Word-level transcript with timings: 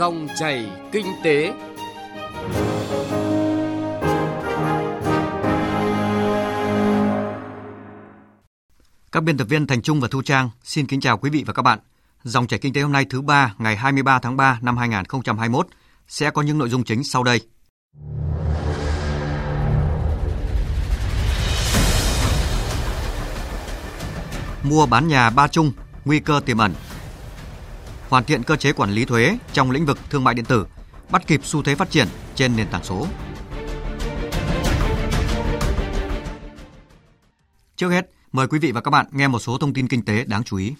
Dòng 0.00 0.28
chảy 0.38 0.70
kinh 0.92 1.06
tế. 1.24 1.52
Các 9.12 9.22
biên 9.22 9.36
tập 9.36 9.44
viên 9.44 9.66
Thành 9.66 9.82
Trung 9.82 10.00
và 10.00 10.08
Thu 10.10 10.22
Trang 10.22 10.50
xin 10.62 10.86
kính 10.86 11.00
chào 11.00 11.18
quý 11.18 11.30
vị 11.30 11.44
và 11.46 11.52
các 11.52 11.62
bạn. 11.62 11.78
Dòng 12.22 12.46
chảy 12.46 12.58
kinh 12.58 12.72
tế 12.72 12.80
hôm 12.80 12.92
nay 12.92 13.06
thứ 13.10 13.20
ba 13.20 13.54
ngày 13.58 13.76
23 13.76 14.18
tháng 14.18 14.36
3 14.36 14.58
năm 14.62 14.76
2021 14.76 15.66
sẽ 16.08 16.30
có 16.30 16.42
những 16.42 16.58
nội 16.58 16.68
dung 16.68 16.84
chính 16.84 17.04
sau 17.04 17.24
đây. 17.24 17.40
Mua 24.62 24.86
bán 24.86 25.08
nhà 25.08 25.30
ba 25.30 25.48
chung, 25.48 25.72
nguy 26.04 26.20
cơ 26.20 26.40
tiềm 26.46 26.58
ẩn. 26.58 26.72
Hoàn 28.10 28.24
thiện 28.24 28.42
cơ 28.42 28.56
chế 28.56 28.72
quản 28.72 28.90
lý 28.90 29.04
thuế 29.04 29.38
trong 29.52 29.70
lĩnh 29.70 29.86
vực 29.86 29.98
thương 30.10 30.24
mại 30.24 30.34
điện 30.34 30.44
tử, 30.44 30.66
bắt 31.10 31.26
kịp 31.26 31.40
xu 31.44 31.62
thế 31.62 31.74
phát 31.74 31.90
triển 31.90 32.08
trên 32.34 32.56
nền 32.56 32.66
tảng 32.68 32.84
số. 32.84 33.06
Trước 37.76 37.90
hết, 37.90 38.10
mời 38.32 38.46
quý 38.46 38.58
vị 38.58 38.72
và 38.72 38.80
các 38.80 38.90
bạn 38.90 39.06
nghe 39.12 39.28
một 39.28 39.38
số 39.38 39.58
thông 39.58 39.74
tin 39.74 39.88
kinh 39.88 40.04
tế 40.04 40.24
đáng 40.24 40.44
chú 40.44 40.56
ý. 40.56 40.74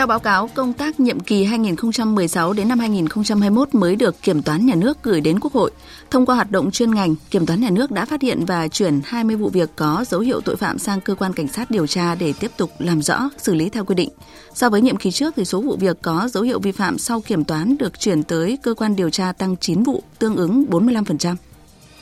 Theo 0.00 0.06
báo 0.06 0.20
cáo, 0.20 0.48
công 0.54 0.72
tác 0.72 1.00
nhiệm 1.00 1.20
kỳ 1.20 1.44
2016 1.44 2.52
đến 2.52 2.68
năm 2.68 2.78
2021 2.78 3.74
mới 3.74 3.96
được 3.96 4.22
Kiểm 4.22 4.42
toán 4.42 4.66
Nhà 4.66 4.74
nước 4.74 5.02
gửi 5.02 5.20
đến 5.20 5.40
Quốc 5.40 5.52
hội. 5.52 5.70
Thông 6.10 6.26
qua 6.26 6.34
hoạt 6.34 6.50
động 6.50 6.70
chuyên 6.70 6.94
ngành, 6.94 7.14
Kiểm 7.30 7.46
toán 7.46 7.60
Nhà 7.60 7.70
nước 7.70 7.90
đã 7.90 8.04
phát 8.04 8.22
hiện 8.22 8.44
và 8.44 8.68
chuyển 8.68 9.00
20 9.04 9.36
vụ 9.36 9.48
việc 9.48 9.70
có 9.76 10.04
dấu 10.08 10.20
hiệu 10.20 10.40
tội 10.40 10.56
phạm 10.56 10.78
sang 10.78 11.00
cơ 11.00 11.14
quan 11.14 11.32
cảnh 11.32 11.48
sát 11.48 11.70
điều 11.70 11.86
tra 11.86 12.14
để 12.14 12.32
tiếp 12.40 12.50
tục 12.56 12.70
làm 12.78 13.02
rõ, 13.02 13.30
xử 13.38 13.54
lý 13.54 13.68
theo 13.68 13.84
quy 13.84 13.94
định. 13.94 14.08
So 14.54 14.70
với 14.70 14.80
nhiệm 14.80 14.96
kỳ 14.96 15.10
trước 15.10 15.34
thì 15.36 15.44
số 15.44 15.60
vụ 15.60 15.76
việc 15.76 15.96
có 16.02 16.28
dấu 16.32 16.42
hiệu 16.42 16.60
vi 16.60 16.72
phạm 16.72 16.98
sau 16.98 17.20
kiểm 17.20 17.44
toán 17.44 17.76
được 17.78 18.00
chuyển 18.00 18.22
tới 18.22 18.58
cơ 18.62 18.74
quan 18.74 18.96
điều 18.96 19.10
tra 19.10 19.32
tăng 19.32 19.56
9 19.56 19.82
vụ, 19.82 20.02
tương 20.18 20.36
ứng 20.36 20.64
45%. 20.70 21.36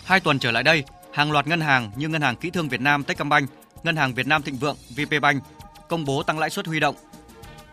Hai 0.04 0.20
tuần 0.20 0.38
trở 0.38 0.50
lại 0.50 0.62
đây, 0.62 0.84
hàng 1.12 1.32
loạt 1.32 1.46
ngân 1.46 1.60
hàng 1.60 1.90
như 1.96 2.08
Ngân 2.08 2.22
hàng 2.22 2.36
Kỹ 2.36 2.50
thương 2.50 2.68
Việt 2.68 2.80
Nam 2.80 3.04
Techcombank, 3.04 3.50
Ngân 3.82 3.96
hàng 3.96 4.14
Việt 4.14 4.26
Nam 4.26 4.42
Thịnh 4.42 4.56
Vượng 4.56 4.76
VPBank 4.96 5.42
công 5.88 6.04
bố 6.04 6.22
tăng 6.22 6.38
lãi 6.38 6.50
suất 6.50 6.66
huy 6.66 6.80
động 6.80 6.94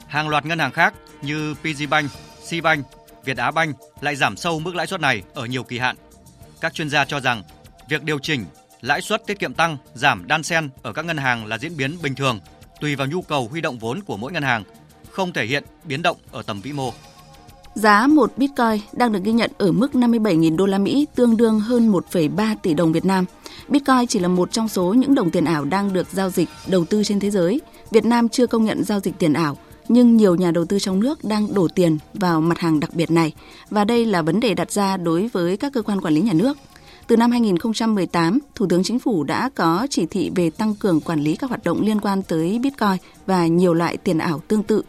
Hàng 0.08 0.30
loạt 0.30 0.46
ngân 0.46 0.60
hàng 0.60 0.72
khác 0.72 0.94
như 1.22 1.54
PGBank, 1.54 2.12
Cbank, 2.50 2.86
Việt 3.26 3.38
Á 3.38 3.52
Bank 3.52 3.76
lại 4.02 4.16
giảm 4.16 4.38
sâu 4.38 4.60
mức 4.60 4.76
lãi 4.76 4.88
suất 4.88 5.02
này 5.02 5.24
ở 5.34 5.46
nhiều 5.46 5.64
kỳ 5.64 5.80
hạn. 5.80 5.96
Các 6.62 6.74
chuyên 6.74 6.90
gia 6.90 7.06
cho 7.06 7.20
rằng 7.20 7.44
việc 7.90 8.04
điều 8.04 8.20
chỉnh 8.20 8.46
lãi 8.82 9.02
suất 9.02 9.26
tiết 9.28 9.40
kiệm 9.40 9.54
tăng, 9.54 9.78
giảm 9.94 10.28
đan 10.28 10.44
xen 10.44 10.70
ở 10.82 10.94
các 10.94 11.06
ngân 11.06 11.18
hàng 11.18 11.46
là 11.46 11.58
diễn 11.58 11.78
biến 11.78 11.98
bình 12.04 12.16
thường, 12.16 12.40
tùy 12.82 12.96
vào 12.96 13.08
nhu 13.08 13.22
cầu 13.22 13.48
huy 13.52 13.62
động 13.62 13.80
vốn 13.80 14.02
của 14.02 14.18
mỗi 14.18 14.32
ngân 14.32 14.44
hàng, 14.44 14.64
không 15.12 15.34
thể 15.34 15.46
hiện 15.46 15.64
biến 15.84 16.02
động 16.02 16.18
ở 16.32 16.42
tầm 16.42 16.62
vĩ 16.62 16.74
mô. 16.74 16.94
Giá 17.76 18.08
một 18.08 18.38
Bitcoin 18.38 18.82
đang 18.94 19.12
được 19.12 19.24
ghi 19.24 19.32
nhận 19.32 19.52
ở 19.58 19.72
mức 19.72 19.92
57.000 19.94 20.58
đô 20.58 20.66
la 20.66 20.78
Mỹ, 20.78 21.08
tương 21.16 21.38
đương 21.38 21.60
hơn 21.60 21.92
1,3 21.92 22.56
tỷ 22.64 22.74
đồng 22.74 22.92
Việt 22.92 23.06
Nam. 23.06 23.26
Bitcoin 23.68 24.08
chỉ 24.08 24.20
là 24.20 24.28
một 24.28 24.52
trong 24.52 24.68
số 24.68 24.94
những 24.94 25.16
đồng 25.16 25.32
tiền 25.32 25.46
ảo 25.46 25.66
đang 25.66 25.94
được 25.94 26.08
giao 26.12 26.30
dịch 26.30 26.50
đầu 26.68 26.86
tư 26.86 27.04
trên 27.04 27.20
thế 27.20 27.32
giới. 27.32 27.62
Việt 27.92 28.06
Nam 28.06 28.30
chưa 28.30 28.48
công 28.48 28.66
nhận 28.66 28.84
giao 28.84 29.00
dịch 29.00 29.14
tiền 29.20 29.34
ảo, 29.34 29.58
nhưng 29.88 30.18
nhiều 30.18 30.36
nhà 30.36 30.52
đầu 30.52 30.66
tư 30.66 30.80
trong 30.80 31.00
nước 31.00 31.24
đang 31.24 31.54
đổ 31.54 31.68
tiền 31.68 31.98
vào 32.14 32.42
mặt 32.42 32.60
hàng 32.60 32.80
đặc 32.80 32.94
biệt 32.94 33.12
này 33.12 33.34
và 33.70 33.84
đây 33.84 34.06
là 34.06 34.22
vấn 34.22 34.40
đề 34.40 34.54
đặt 34.54 34.72
ra 34.72 34.98
đối 34.98 35.28
với 35.28 35.58
các 35.58 35.74
cơ 35.74 35.82
quan 35.82 36.02
quản 36.02 36.14
lý 36.14 36.22
nhà 36.22 36.34
nước. 36.34 36.58
Từ 37.08 37.18
năm 37.18 37.32
2018, 37.32 38.40
Thủ 38.56 38.66
tướng 38.70 38.84
Chính 38.84 39.00
phủ 39.00 39.24
đã 39.24 39.50
có 39.56 39.88
chỉ 39.90 40.06
thị 40.06 40.32
về 40.36 40.50
tăng 40.50 40.76
cường 40.76 41.02
quản 41.02 41.22
lý 41.22 41.36
các 41.36 41.50
hoạt 41.50 41.64
động 41.64 41.82
liên 41.82 42.02
quan 42.02 42.22
tới 42.24 42.60
Bitcoin 42.60 42.98
và 43.26 43.48
nhiều 43.48 43.74
loại 43.74 43.98
tiền 43.98 44.18
ảo 44.18 44.42
tương 44.48 44.64
tự. 44.64 44.82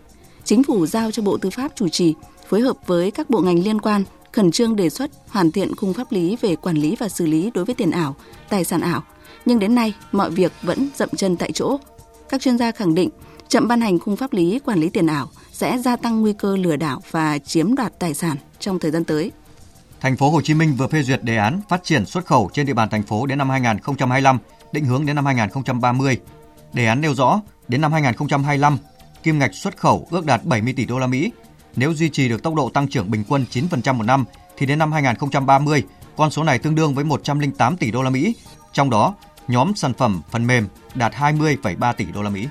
Chính 0.45 0.63
phủ 0.63 0.87
giao 0.87 1.11
cho 1.11 1.23
Bộ 1.23 1.37
Tư 1.37 1.51
pháp 1.51 1.73
chủ 1.75 1.89
trì, 1.89 2.15
phối 2.49 2.61
hợp 2.61 2.77
với 2.87 3.11
các 3.11 3.31
bộ 3.31 3.41
ngành 3.41 3.65
liên 3.65 3.81
quan 3.81 4.05
khẩn 4.33 4.51
trương 4.51 4.77
đề 4.77 4.91
xuất 4.91 5.11
hoàn 5.29 5.53
thiện 5.53 5.77
khung 5.77 5.95
pháp 5.95 6.13
lý 6.13 6.37
về 6.41 6.57
quản 6.57 6.77
lý 6.77 6.97
và 6.99 7.09
xử 7.09 7.27
lý 7.27 7.51
đối 7.55 7.65
với 7.65 7.75
tiền 7.75 7.91
ảo, 7.91 8.17
tài 8.49 8.65
sản 8.65 8.81
ảo. 8.81 9.03
Nhưng 9.45 9.59
đến 9.59 9.75
nay, 9.75 9.95
mọi 10.13 10.31
việc 10.31 10.53
vẫn 10.63 10.89
dậm 10.97 11.09
chân 11.17 11.37
tại 11.37 11.53
chỗ. 11.53 11.79
Các 12.29 12.41
chuyên 12.41 12.59
gia 12.59 12.71
khẳng 12.71 12.95
định 12.95 13.11
chậm 13.49 13.69
ban 13.69 13.81
hành 13.81 13.99
khung 13.99 14.17
pháp 14.17 14.33
lý 14.33 14.61
quản 14.65 14.79
lý 14.79 14.89
tiền 14.89 15.07
ảo 15.07 15.29
sẽ 15.53 15.79
gia 15.79 15.97
tăng 15.97 16.21
nguy 16.21 16.33
cơ 16.33 16.57
lừa 16.57 16.77
đảo 16.77 17.03
và 17.11 17.39
chiếm 17.39 17.75
đoạt 17.75 17.99
tài 17.99 18.15
sản 18.15 18.37
trong 18.59 18.79
thời 18.79 18.91
gian 18.91 19.05
tới. 19.05 19.33
Thành 20.01 20.17
phố 20.17 20.31
Hồ 20.31 20.41
Chí 20.41 20.55
Minh 20.55 20.75
vừa 20.79 20.89
phê 20.89 21.03
duyệt 21.03 21.23
đề 21.23 21.37
án 21.37 21.61
phát 21.69 21.85
triển 21.85 22.07
xuất 22.07 22.27
khẩu 22.27 22.51
trên 22.53 22.67
địa 22.67 22.75
bàn 22.75 22.89
thành 22.89 23.03
phố 23.03 23.27
đến 23.27 23.39
năm 23.39 23.51
2025, 23.51 24.39
định 24.73 24.85
hướng 24.85 25.07
đến 25.07 25.17
năm 25.17 25.27
2030. 25.27 26.19
Đề 26.73 26.87
án 26.87 27.01
nêu 27.01 27.15
rõ, 27.15 27.41
đến 27.69 27.81
năm 27.81 27.93
2025, 27.93 28.79
kim 29.23 29.39
ngạch 29.39 29.55
xuất 29.55 29.77
khẩu 29.77 30.09
ước 30.11 30.27
đạt 30.27 30.45
70 30.45 30.73
tỷ 30.73 30.85
đô 30.85 30.99
la 30.99 31.07
Mỹ. 31.07 31.33
Nếu 31.77 31.95
duy 31.95 32.09
trì 32.09 32.29
được 32.29 32.43
tốc 32.43 32.55
độ 32.55 32.69
tăng 32.69 32.89
trưởng 32.89 33.11
bình 33.11 33.25
quân 33.29 33.45
9% 33.51 33.95
một 33.95 34.05
năm 34.05 34.25
thì 34.57 34.67
đến 34.67 34.79
năm 34.79 34.93
2030, 34.93 35.83
con 36.17 36.31
số 36.31 36.45
này 36.45 36.59
tương 36.59 36.75
đương 36.75 36.95
với 36.95 37.05
108 37.05 37.77
tỷ 37.77 37.91
đô 37.91 38.03
la 38.03 38.11
Mỹ. 38.11 38.35
Trong 38.73 38.91
đó, 38.91 39.15
nhóm 39.49 39.75
sản 39.75 39.93
phẩm 39.95 40.23
phần 40.31 40.47
mềm 40.47 40.69
đạt 40.95 41.13
20,3 41.13 41.93
tỷ 41.93 42.05
đô 42.05 42.23
la 42.23 42.31
Mỹ. 42.31 42.49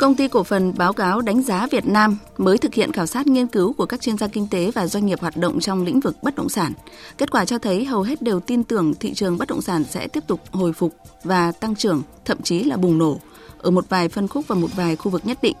Công 0.00 0.14
ty 0.14 0.28
cổ 0.28 0.44
phần 0.44 0.72
báo 0.76 0.92
cáo 0.92 1.20
đánh 1.20 1.42
giá 1.42 1.66
Việt 1.70 1.86
Nam 1.86 2.18
mới 2.38 2.58
thực 2.58 2.74
hiện 2.74 2.92
khảo 2.92 3.06
sát 3.06 3.26
nghiên 3.26 3.46
cứu 3.46 3.72
của 3.72 3.86
các 3.86 4.00
chuyên 4.00 4.18
gia 4.18 4.26
kinh 4.26 4.46
tế 4.50 4.70
và 4.74 4.86
doanh 4.86 5.06
nghiệp 5.06 5.20
hoạt 5.20 5.36
động 5.36 5.60
trong 5.60 5.84
lĩnh 5.84 6.00
vực 6.00 6.16
bất 6.22 6.34
động 6.34 6.48
sản. 6.48 6.72
Kết 7.18 7.30
quả 7.30 7.44
cho 7.44 7.58
thấy 7.58 7.84
hầu 7.84 8.02
hết 8.02 8.22
đều 8.22 8.40
tin 8.40 8.64
tưởng 8.64 8.94
thị 8.94 9.14
trường 9.14 9.38
bất 9.38 9.48
động 9.48 9.62
sản 9.62 9.84
sẽ 9.90 10.08
tiếp 10.08 10.24
tục 10.26 10.40
hồi 10.52 10.72
phục 10.72 10.94
và 11.24 11.52
tăng 11.52 11.74
trưởng, 11.74 12.02
thậm 12.24 12.42
chí 12.42 12.64
là 12.64 12.76
bùng 12.76 12.98
nổ 12.98 13.20
ở 13.58 13.70
một 13.70 13.84
vài 13.88 14.08
phân 14.08 14.28
khúc 14.28 14.44
và 14.48 14.56
một 14.56 14.68
vài 14.76 14.96
khu 14.96 15.10
vực 15.10 15.26
nhất 15.26 15.38
định. 15.42 15.56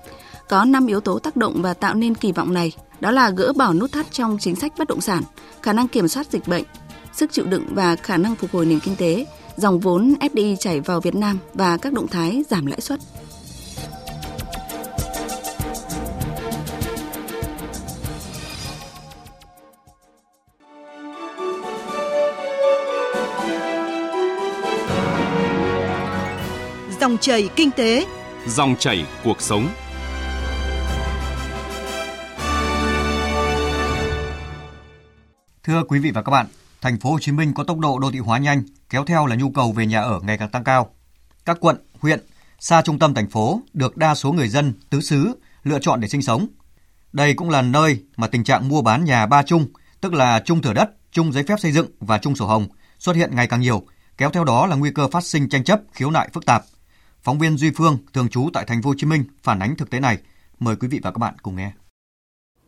Có 0.48 0.64
5 0.64 0.86
yếu 0.86 1.00
tố 1.00 1.18
tác 1.18 1.36
động 1.36 1.62
và 1.62 1.74
tạo 1.74 1.94
nên 1.94 2.14
kỳ 2.14 2.32
vọng 2.32 2.54
này, 2.54 2.72
đó 3.00 3.10
là 3.10 3.30
gỡ 3.30 3.52
bỏ 3.56 3.72
nút 3.72 3.92
thắt 3.92 4.12
trong 4.12 4.36
chính 4.40 4.56
sách 4.56 4.72
bất 4.78 4.88
động 4.88 5.00
sản, 5.00 5.22
khả 5.62 5.72
năng 5.72 5.88
kiểm 5.88 6.08
soát 6.08 6.26
dịch 6.32 6.48
bệnh, 6.48 6.64
sức 7.12 7.32
chịu 7.32 7.44
đựng 7.44 7.64
và 7.70 7.96
khả 7.96 8.16
năng 8.16 8.36
phục 8.36 8.50
hồi 8.52 8.66
nền 8.66 8.80
kinh 8.80 8.96
tế, 8.96 9.26
dòng 9.56 9.80
vốn 9.80 10.14
FDI 10.20 10.56
chảy 10.56 10.80
vào 10.80 11.00
Việt 11.00 11.14
Nam 11.14 11.38
và 11.54 11.76
các 11.76 11.92
động 11.92 12.08
thái 12.08 12.42
giảm 12.50 12.66
lãi 12.66 12.80
suất. 12.80 13.00
Chảy 27.20 27.48
kinh 27.56 27.70
tế, 27.70 28.06
dòng 28.46 28.76
chảy 28.78 29.06
cuộc 29.24 29.40
sống. 29.40 29.68
Thưa 35.64 35.82
quý 35.88 35.98
vị 35.98 36.10
và 36.10 36.22
các 36.22 36.30
bạn, 36.30 36.46
thành 36.80 37.00
phố 37.00 37.10
Hồ 37.10 37.18
Chí 37.20 37.32
Minh 37.32 37.52
có 37.54 37.64
tốc 37.64 37.78
độ 37.78 37.98
đô 37.98 38.10
thị 38.10 38.18
hóa 38.18 38.38
nhanh, 38.38 38.62
kéo 38.90 39.04
theo 39.04 39.26
là 39.26 39.36
nhu 39.36 39.50
cầu 39.50 39.72
về 39.72 39.86
nhà 39.86 40.00
ở 40.00 40.20
ngày 40.22 40.38
càng 40.38 40.50
tăng 40.50 40.64
cao. 40.64 40.94
Các 41.44 41.56
quận, 41.60 41.76
huyện 42.00 42.20
xa 42.58 42.82
trung 42.82 42.98
tâm 42.98 43.14
thành 43.14 43.30
phố 43.30 43.60
được 43.72 43.96
đa 43.96 44.14
số 44.14 44.32
người 44.32 44.48
dân 44.48 44.72
tứ 44.90 45.00
xứ 45.00 45.32
lựa 45.62 45.78
chọn 45.78 46.00
để 46.00 46.08
sinh 46.08 46.22
sống. 46.22 46.46
Đây 47.12 47.34
cũng 47.34 47.50
là 47.50 47.62
nơi 47.62 48.02
mà 48.16 48.26
tình 48.26 48.44
trạng 48.44 48.68
mua 48.68 48.82
bán 48.82 49.04
nhà 49.04 49.26
ba 49.26 49.42
chung, 49.42 49.66
tức 50.00 50.14
là 50.14 50.42
chung 50.44 50.62
thửa 50.62 50.72
đất, 50.72 50.90
chung 51.12 51.32
giấy 51.32 51.44
phép 51.48 51.60
xây 51.60 51.72
dựng 51.72 51.86
và 52.00 52.18
chung 52.18 52.36
sổ 52.36 52.46
hồng 52.46 52.66
xuất 52.98 53.16
hiện 53.16 53.36
ngày 53.36 53.46
càng 53.46 53.60
nhiều, 53.60 53.82
kéo 54.16 54.30
theo 54.30 54.44
đó 54.44 54.66
là 54.66 54.76
nguy 54.76 54.90
cơ 54.90 55.08
phát 55.08 55.24
sinh 55.24 55.48
tranh 55.48 55.64
chấp, 55.64 55.80
khiếu 55.92 56.10
nại 56.10 56.28
phức 56.32 56.46
tạp. 56.46 56.64
Phóng 57.22 57.38
viên 57.38 57.56
Duy 57.56 57.70
Phương, 57.76 57.98
thường 58.12 58.28
trú 58.28 58.48
tại 58.52 58.64
thành 58.64 58.82
phố 58.82 58.90
Hồ 58.90 58.94
Chí 58.98 59.06
Minh 59.06 59.24
phản 59.42 59.58
ánh 59.58 59.76
thực 59.76 59.90
tế 59.90 60.00
này. 60.00 60.18
Mời 60.58 60.76
quý 60.76 60.88
vị 60.88 61.00
và 61.02 61.10
các 61.10 61.18
bạn 61.18 61.34
cùng 61.42 61.56
nghe. 61.56 61.72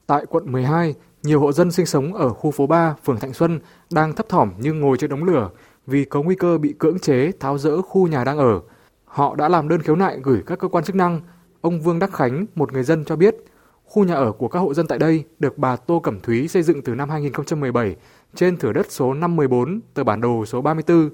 Tại 0.07 0.27
quận 0.29 0.53
12, 0.53 0.95
nhiều 1.23 1.41
hộ 1.41 1.53
dân 1.53 1.71
sinh 1.71 1.87
sống 1.87 2.15
ở 2.15 2.29
khu 2.29 2.51
phố 2.51 2.67
3, 2.67 2.95
phường 3.05 3.21
Thạnh 3.21 3.33
Xuân 3.33 3.61
đang 3.93 4.13
thấp 4.13 4.29
thỏm 4.29 4.53
như 4.59 4.73
ngồi 4.73 4.97
trên 4.97 5.11
đống 5.11 5.25
lửa 5.25 5.51
vì 5.87 6.05
có 6.05 6.23
nguy 6.23 6.35
cơ 6.35 6.59
bị 6.59 6.75
cưỡng 6.79 6.99
chế 6.99 7.33
tháo 7.41 7.59
rỡ 7.59 7.83
khu 7.83 8.09
nhà 8.09 8.25
đang 8.25 8.39
ở. 8.39 8.61
Họ 9.05 9.35
đã 9.35 9.49
làm 9.49 9.69
đơn 9.69 9.83
khiếu 9.83 9.97
nại 9.97 10.19
gửi 10.23 10.43
các 10.47 10.59
cơ 10.59 10.69
quan 10.69 10.85
chức 10.85 10.97
năng. 10.97 11.21
Ông 11.61 11.81
Vương 11.81 11.99
Đắc 11.99 12.13
Khánh, 12.13 12.47
một 12.55 12.73
người 12.73 12.83
dân 12.83 13.05
cho 13.05 13.17
biết, 13.17 13.37
khu 13.85 14.05
nhà 14.05 14.15
ở 14.15 14.33
của 14.33 14.49
các 14.49 14.59
hộ 14.59 14.75
dân 14.75 14.87
tại 14.87 14.99
đây 14.99 15.25
được 15.39 15.59
bà 15.59 15.77
Tô 15.77 16.01
Cẩm 16.01 16.21
Thúy 16.21 16.49
xây 16.49 16.63
dựng 16.63 16.83
từ 16.83 16.95
năm 16.95 17.11
2017 17.11 17.97
trên 18.35 18.57
thửa 18.57 18.73
đất 18.73 18.87
số 18.91 19.15
514, 19.15 19.81
tờ 19.95 20.05
bản 20.05 20.21
đồ 20.21 20.47
số 20.47 20.63
34. 20.63 21.11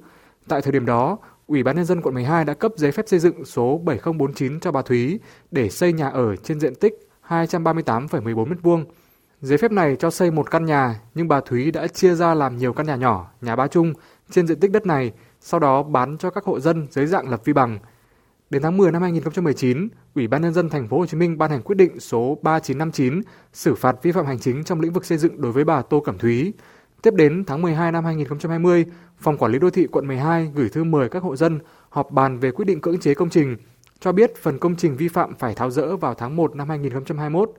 Tại 0.49 0.63
thời 0.63 0.73
điểm 0.73 0.87
đó, 0.87 1.19
Ủy 1.49 1.63
ban 1.63 1.77
nhân 1.77 1.85
dân 1.85 2.03
quận 2.03 2.15
12 2.15 2.45
đã 2.45 2.55
cấp 2.55 2.73
giấy 2.77 2.93
phép 2.93 3.09
xây 3.09 3.19
dựng 3.19 3.45
số 3.45 3.81
7049 3.85 4.61
cho 4.61 4.73
bà 4.73 4.83
Thúy 4.83 5.21
để 5.51 5.69
xây 5.69 5.93
nhà 5.93 6.09
ở 6.09 6.37
trên 6.37 6.61
diện 6.61 6.75
tích 6.75 7.09
238,14 7.29 8.55
m2. 8.63 8.85
Giấy 9.41 9.59
phép 9.59 9.73
này 9.73 9.97
cho 9.99 10.11
xây 10.11 10.31
một 10.31 10.51
căn 10.51 10.65
nhà, 10.65 11.01
nhưng 11.15 11.29
bà 11.29 11.41
Thúy 11.41 11.71
đã 11.71 11.87
chia 11.87 12.15
ra 12.15 12.35
làm 12.35 12.57
nhiều 12.57 12.73
căn 12.73 12.87
nhà 12.87 12.97
nhỏ, 12.97 13.31
nhà 13.41 13.57
ba 13.57 13.67
chung 13.67 13.93
trên 14.31 14.47
diện 14.47 14.61
tích 14.61 14.71
đất 14.71 14.87
này, 14.87 15.13
sau 15.41 15.61
đó 15.61 15.83
bán 15.83 16.19
cho 16.19 16.31
các 16.31 16.45
hộ 16.45 16.61
dân 16.61 16.87
dưới 16.91 17.07
dạng 17.07 17.29
lập 17.29 17.41
vi 17.45 17.53
bằng. 17.53 17.79
Đến 18.51 18.63
tháng 18.63 18.77
10 18.77 18.93
năm 18.93 19.03
2019, 19.03 19.89
Ủy 20.15 20.29
ban 20.29 20.43
nhân 20.43 20.55
dân 20.55 20.69
thành 20.69 20.89
phố 20.89 20.99
Hồ 20.99 21.07
Chí 21.07 21.17
Minh 21.17 21.39
ban 21.39 21.51
hành 21.51 21.63
quyết 21.63 21.77
định 21.77 22.01
số 22.01 22.39
3959 22.43 23.23
xử 23.53 23.75
phạt 23.75 23.97
vi 24.03 24.13
phạm 24.13 24.27
hành 24.27 24.39
chính 24.39 24.65
trong 24.65 24.81
lĩnh 24.81 24.93
vực 24.93 25.05
xây 25.05 25.19
dựng 25.19 25.41
đối 25.41 25.53
với 25.53 25.65
bà 25.65 25.83
Tô 25.83 26.01
Cẩm 26.01 26.19
Thúy. 26.19 26.53
Tiếp 27.03 27.15
đến 27.15 27.45
tháng 27.47 27.63
12 27.63 27.93
năm 27.93 28.05
2020, 28.05 28.85
Phòng 29.19 29.37
Quản 29.37 29.53
lý 29.53 29.59
Đô 29.59 29.71
thị 29.71 29.87
quận 29.93 30.07
12 30.07 30.51
gửi 30.55 30.69
thư 30.69 30.85
mời 30.85 31.09
các 31.09 31.23
hộ 31.23 31.37
dân 31.37 31.59
họp 31.89 32.11
bàn 32.11 32.39
về 32.39 32.51
quyết 32.51 32.65
định 32.65 32.81
cưỡng 32.81 33.01
chế 33.01 33.15
công 33.15 33.31
trình. 33.31 33.57
cho 34.01 34.13
biết 34.13 34.37
phần 34.37 34.59
công 34.59 34.77
trình 34.77 34.97
vi 34.97 35.09
phạm 35.09 35.35
phải 35.35 35.55
tháo 35.55 35.71
rỡ 35.71 35.97
vào 35.97 36.15
tháng 36.15 36.37
1 36.37 36.57
năm 36.57 36.69
2021. 36.69 37.53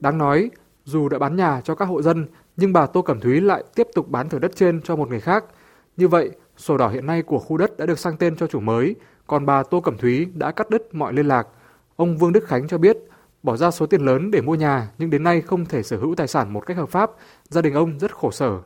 Đáng 0.00 0.18
nói, 0.18 0.50
dù 0.84 1.08
đã 1.08 1.18
bán 1.18 1.36
nhà 1.36 1.60
cho 1.64 1.74
các 1.74 1.84
hộ 1.84 2.02
dân, 2.02 2.26
nhưng 2.56 2.72
bà 2.72 2.86
Tô 2.86 3.02
Cẩm 3.02 3.20
Thúy 3.20 3.40
lại 3.40 3.64
tiếp 3.74 3.88
tục 3.94 4.10
bán 4.10 4.28
thửa 4.28 4.38
đất 4.38 4.52
trên 4.56 4.82
cho 4.82 4.96
một 4.96 5.08
người 5.08 5.20
khác. 5.20 5.44
Như 5.96 6.08
vậy, 6.08 6.30
sổ 6.56 6.78
đỏ 6.78 6.88
hiện 6.88 7.06
nay 7.06 7.22
của 7.22 7.38
khu 7.38 7.56
đất 7.56 7.78
đã 7.78 7.86
được 7.86 7.98
sang 7.98 8.16
tên 8.16 8.36
cho 8.36 8.46
chủ 8.46 8.60
mới, 8.60 8.94
còn 9.26 9.46
bà 9.46 9.62
Tô 9.62 9.80
Cẩm 9.80 9.96
Thúy 9.98 10.24
đã 10.34 10.50
cắt 10.50 10.70
đứt 10.70 10.94
mọi 10.94 11.12
liên 11.12 11.28
lạc. 11.28 11.48
Ông 11.96 12.16
Vương 12.16 12.32
Đức 12.32 12.44
Khánh 12.46 12.68
cho 12.68 12.78
biết, 12.78 12.98
bỏ 13.42 13.56
ra 13.56 13.70
số 13.70 13.86
tiền 13.86 14.00
lớn 14.00 14.30
để 14.30 14.40
mua 14.40 14.54
nhà 14.54 14.88
nhưng 14.98 15.10
đến 15.10 15.22
nay 15.22 15.40
không 15.40 15.64
thể 15.64 15.82
sở 15.82 15.96
hữu 15.96 16.14
tài 16.14 16.28
sản 16.28 16.52
một 16.52 16.66
cách 16.66 16.76
hợp 16.76 16.88
pháp, 16.88 17.10
gia 17.48 17.62
đình 17.62 17.74
ông 17.74 17.98
rất 17.98 18.14
khổ 18.14 18.30
sở. 18.30 18.58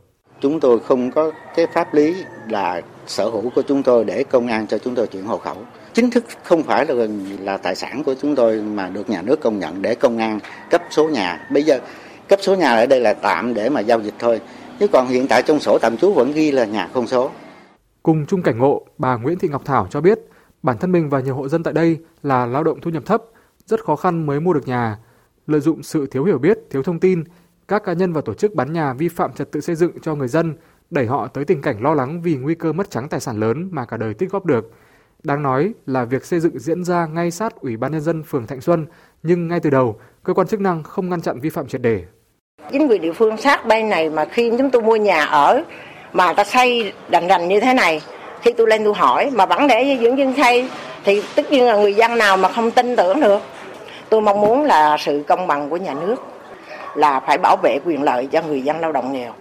Chúng 0.42 0.60
tôi 0.60 0.80
không 0.80 1.10
có 1.10 1.32
cái 1.56 1.66
pháp 1.66 1.94
lý 1.94 2.24
là 2.48 2.80
sở 3.06 3.28
hữu 3.28 3.50
của 3.54 3.62
chúng 3.62 3.82
tôi 3.82 4.04
để 4.04 4.24
công 4.24 4.46
an 4.46 4.66
cho 4.66 4.78
chúng 4.78 4.94
tôi 4.94 5.06
chuyển 5.06 5.24
hộ 5.24 5.38
khẩu. 5.38 5.56
Chính 5.92 6.10
thức 6.10 6.24
không 6.42 6.62
phải 6.62 6.86
là 6.86 7.06
là 7.40 7.56
tài 7.56 7.74
sản 7.74 8.04
của 8.04 8.14
chúng 8.22 8.34
tôi 8.34 8.60
mà 8.60 8.88
được 8.88 9.10
nhà 9.10 9.22
nước 9.22 9.40
công 9.40 9.58
nhận 9.58 9.82
để 9.82 9.94
công 9.94 10.18
an 10.18 10.38
cấp 10.70 10.82
số 10.90 11.08
nhà. 11.08 11.48
Bây 11.52 11.62
giờ 11.62 11.78
cấp 12.28 12.38
số 12.42 12.54
nhà 12.54 12.70
ở 12.70 12.86
đây 12.86 13.00
là 13.00 13.14
tạm 13.14 13.54
để 13.54 13.68
mà 13.68 13.80
giao 13.80 14.00
dịch 14.00 14.14
thôi. 14.18 14.40
Chứ 14.80 14.86
còn 14.88 15.08
hiện 15.08 15.26
tại 15.28 15.42
trong 15.42 15.60
sổ 15.60 15.78
tạm 15.82 15.96
trú 15.96 16.12
vẫn 16.12 16.32
ghi 16.32 16.50
là 16.50 16.64
nhà 16.64 16.88
không 16.94 17.06
số. 17.06 17.30
Cùng 18.02 18.26
chung 18.26 18.42
cảnh 18.42 18.58
ngộ, 18.58 18.86
bà 18.98 19.16
Nguyễn 19.16 19.38
Thị 19.38 19.48
Ngọc 19.48 19.64
Thảo 19.64 19.86
cho 19.90 20.00
biết 20.00 20.18
bản 20.62 20.78
thân 20.78 20.92
mình 20.92 21.08
và 21.08 21.20
nhiều 21.20 21.34
hộ 21.34 21.48
dân 21.48 21.62
tại 21.62 21.74
đây 21.74 21.98
là 22.22 22.46
lao 22.46 22.64
động 22.64 22.80
thu 22.80 22.90
nhập 22.90 23.02
thấp, 23.06 23.22
rất 23.66 23.84
khó 23.84 23.96
khăn 23.96 24.26
mới 24.26 24.40
mua 24.40 24.52
được 24.52 24.68
nhà. 24.68 24.98
Lợi 25.46 25.60
dụng 25.60 25.82
sự 25.82 26.06
thiếu 26.06 26.24
hiểu 26.24 26.38
biết, 26.38 26.58
thiếu 26.70 26.82
thông 26.82 27.00
tin, 27.00 27.24
các 27.68 27.84
cá 27.84 27.92
nhân 27.92 28.12
và 28.12 28.20
tổ 28.20 28.34
chức 28.34 28.54
bán 28.54 28.72
nhà 28.72 28.92
vi 28.92 29.08
phạm 29.08 29.32
trật 29.32 29.52
tự 29.52 29.60
xây 29.60 29.76
dựng 29.76 30.00
cho 30.02 30.14
người 30.14 30.28
dân, 30.28 30.54
đẩy 30.90 31.06
họ 31.06 31.26
tới 31.26 31.44
tình 31.44 31.62
cảnh 31.62 31.82
lo 31.82 31.94
lắng 31.94 32.22
vì 32.22 32.36
nguy 32.36 32.54
cơ 32.54 32.72
mất 32.72 32.90
trắng 32.90 33.08
tài 33.08 33.20
sản 33.20 33.40
lớn 33.40 33.68
mà 33.72 33.84
cả 33.84 33.96
đời 33.96 34.14
tích 34.14 34.30
góp 34.30 34.46
được. 34.46 34.70
Đáng 35.22 35.42
nói 35.42 35.72
là 35.86 36.04
việc 36.04 36.24
xây 36.24 36.40
dựng 36.40 36.58
diễn 36.58 36.84
ra 36.84 37.06
ngay 37.06 37.30
sát 37.30 37.60
Ủy 37.60 37.76
ban 37.76 37.92
nhân 37.92 38.00
dân 38.00 38.22
phường 38.22 38.46
Thạnh 38.46 38.60
Xuân, 38.60 38.86
nhưng 39.22 39.48
ngay 39.48 39.60
từ 39.60 39.70
đầu, 39.70 40.00
cơ 40.22 40.34
quan 40.34 40.46
chức 40.46 40.60
năng 40.60 40.82
không 40.82 41.08
ngăn 41.08 41.20
chặn 41.20 41.40
vi 41.40 41.50
phạm 41.50 41.66
triệt 41.66 41.80
đề. 41.80 42.04
Chính 42.72 42.88
quyền 42.88 43.02
địa 43.02 43.12
phương 43.12 43.36
sát 43.36 43.66
bên 43.66 43.88
này 43.88 44.10
mà 44.10 44.24
khi 44.24 44.52
chúng 44.58 44.70
tôi 44.70 44.82
mua 44.82 44.96
nhà 44.96 45.24
ở 45.24 45.62
mà 46.12 46.32
ta 46.32 46.44
xây 46.44 46.92
đành 47.08 47.28
rành 47.28 47.48
như 47.48 47.60
thế 47.60 47.74
này, 47.74 48.00
khi 48.42 48.52
tôi 48.52 48.66
lên 48.66 48.84
tôi 48.84 48.94
hỏi 48.94 49.30
mà 49.30 49.46
vẫn 49.46 49.66
để 49.66 49.98
dưỡng 50.00 50.18
dân 50.18 50.34
xây 50.36 50.70
thì 51.04 51.22
tất 51.36 51.50
nhiên 51.50 51.64
là 51.66 51.76
người 51.76 51.94
dân 51.94 52.18
nào 52.18 52.36
mà 52.36 52.48
không 52.48 52.70
tin 52.70 52.96
tưởng 52.96 53.20
được. 53.20 53.40
Tôi 54.08 54.20
mong 54.20 54.40
muốn 54.40 54.64
là 54.64 54.96
sự 54.98 55.24
công 55.28 55.46
bằng 55.46 55.70
của 55.70 55.76
nhà 55.76 55.94
nước 55.94 56.16
là 56.96 57.20
phải 57.20 57.38
bảo 57.38 57.56
vệ 57.62 57.78
quyền 57.84 58.02
lợi 58.02 58.28
cho 58.32 58.42
người 58.42 58.62
dân 58.62 58.80
lao 58.80 58.92
động 58.92 59.12
nghèo. 59.12 59.32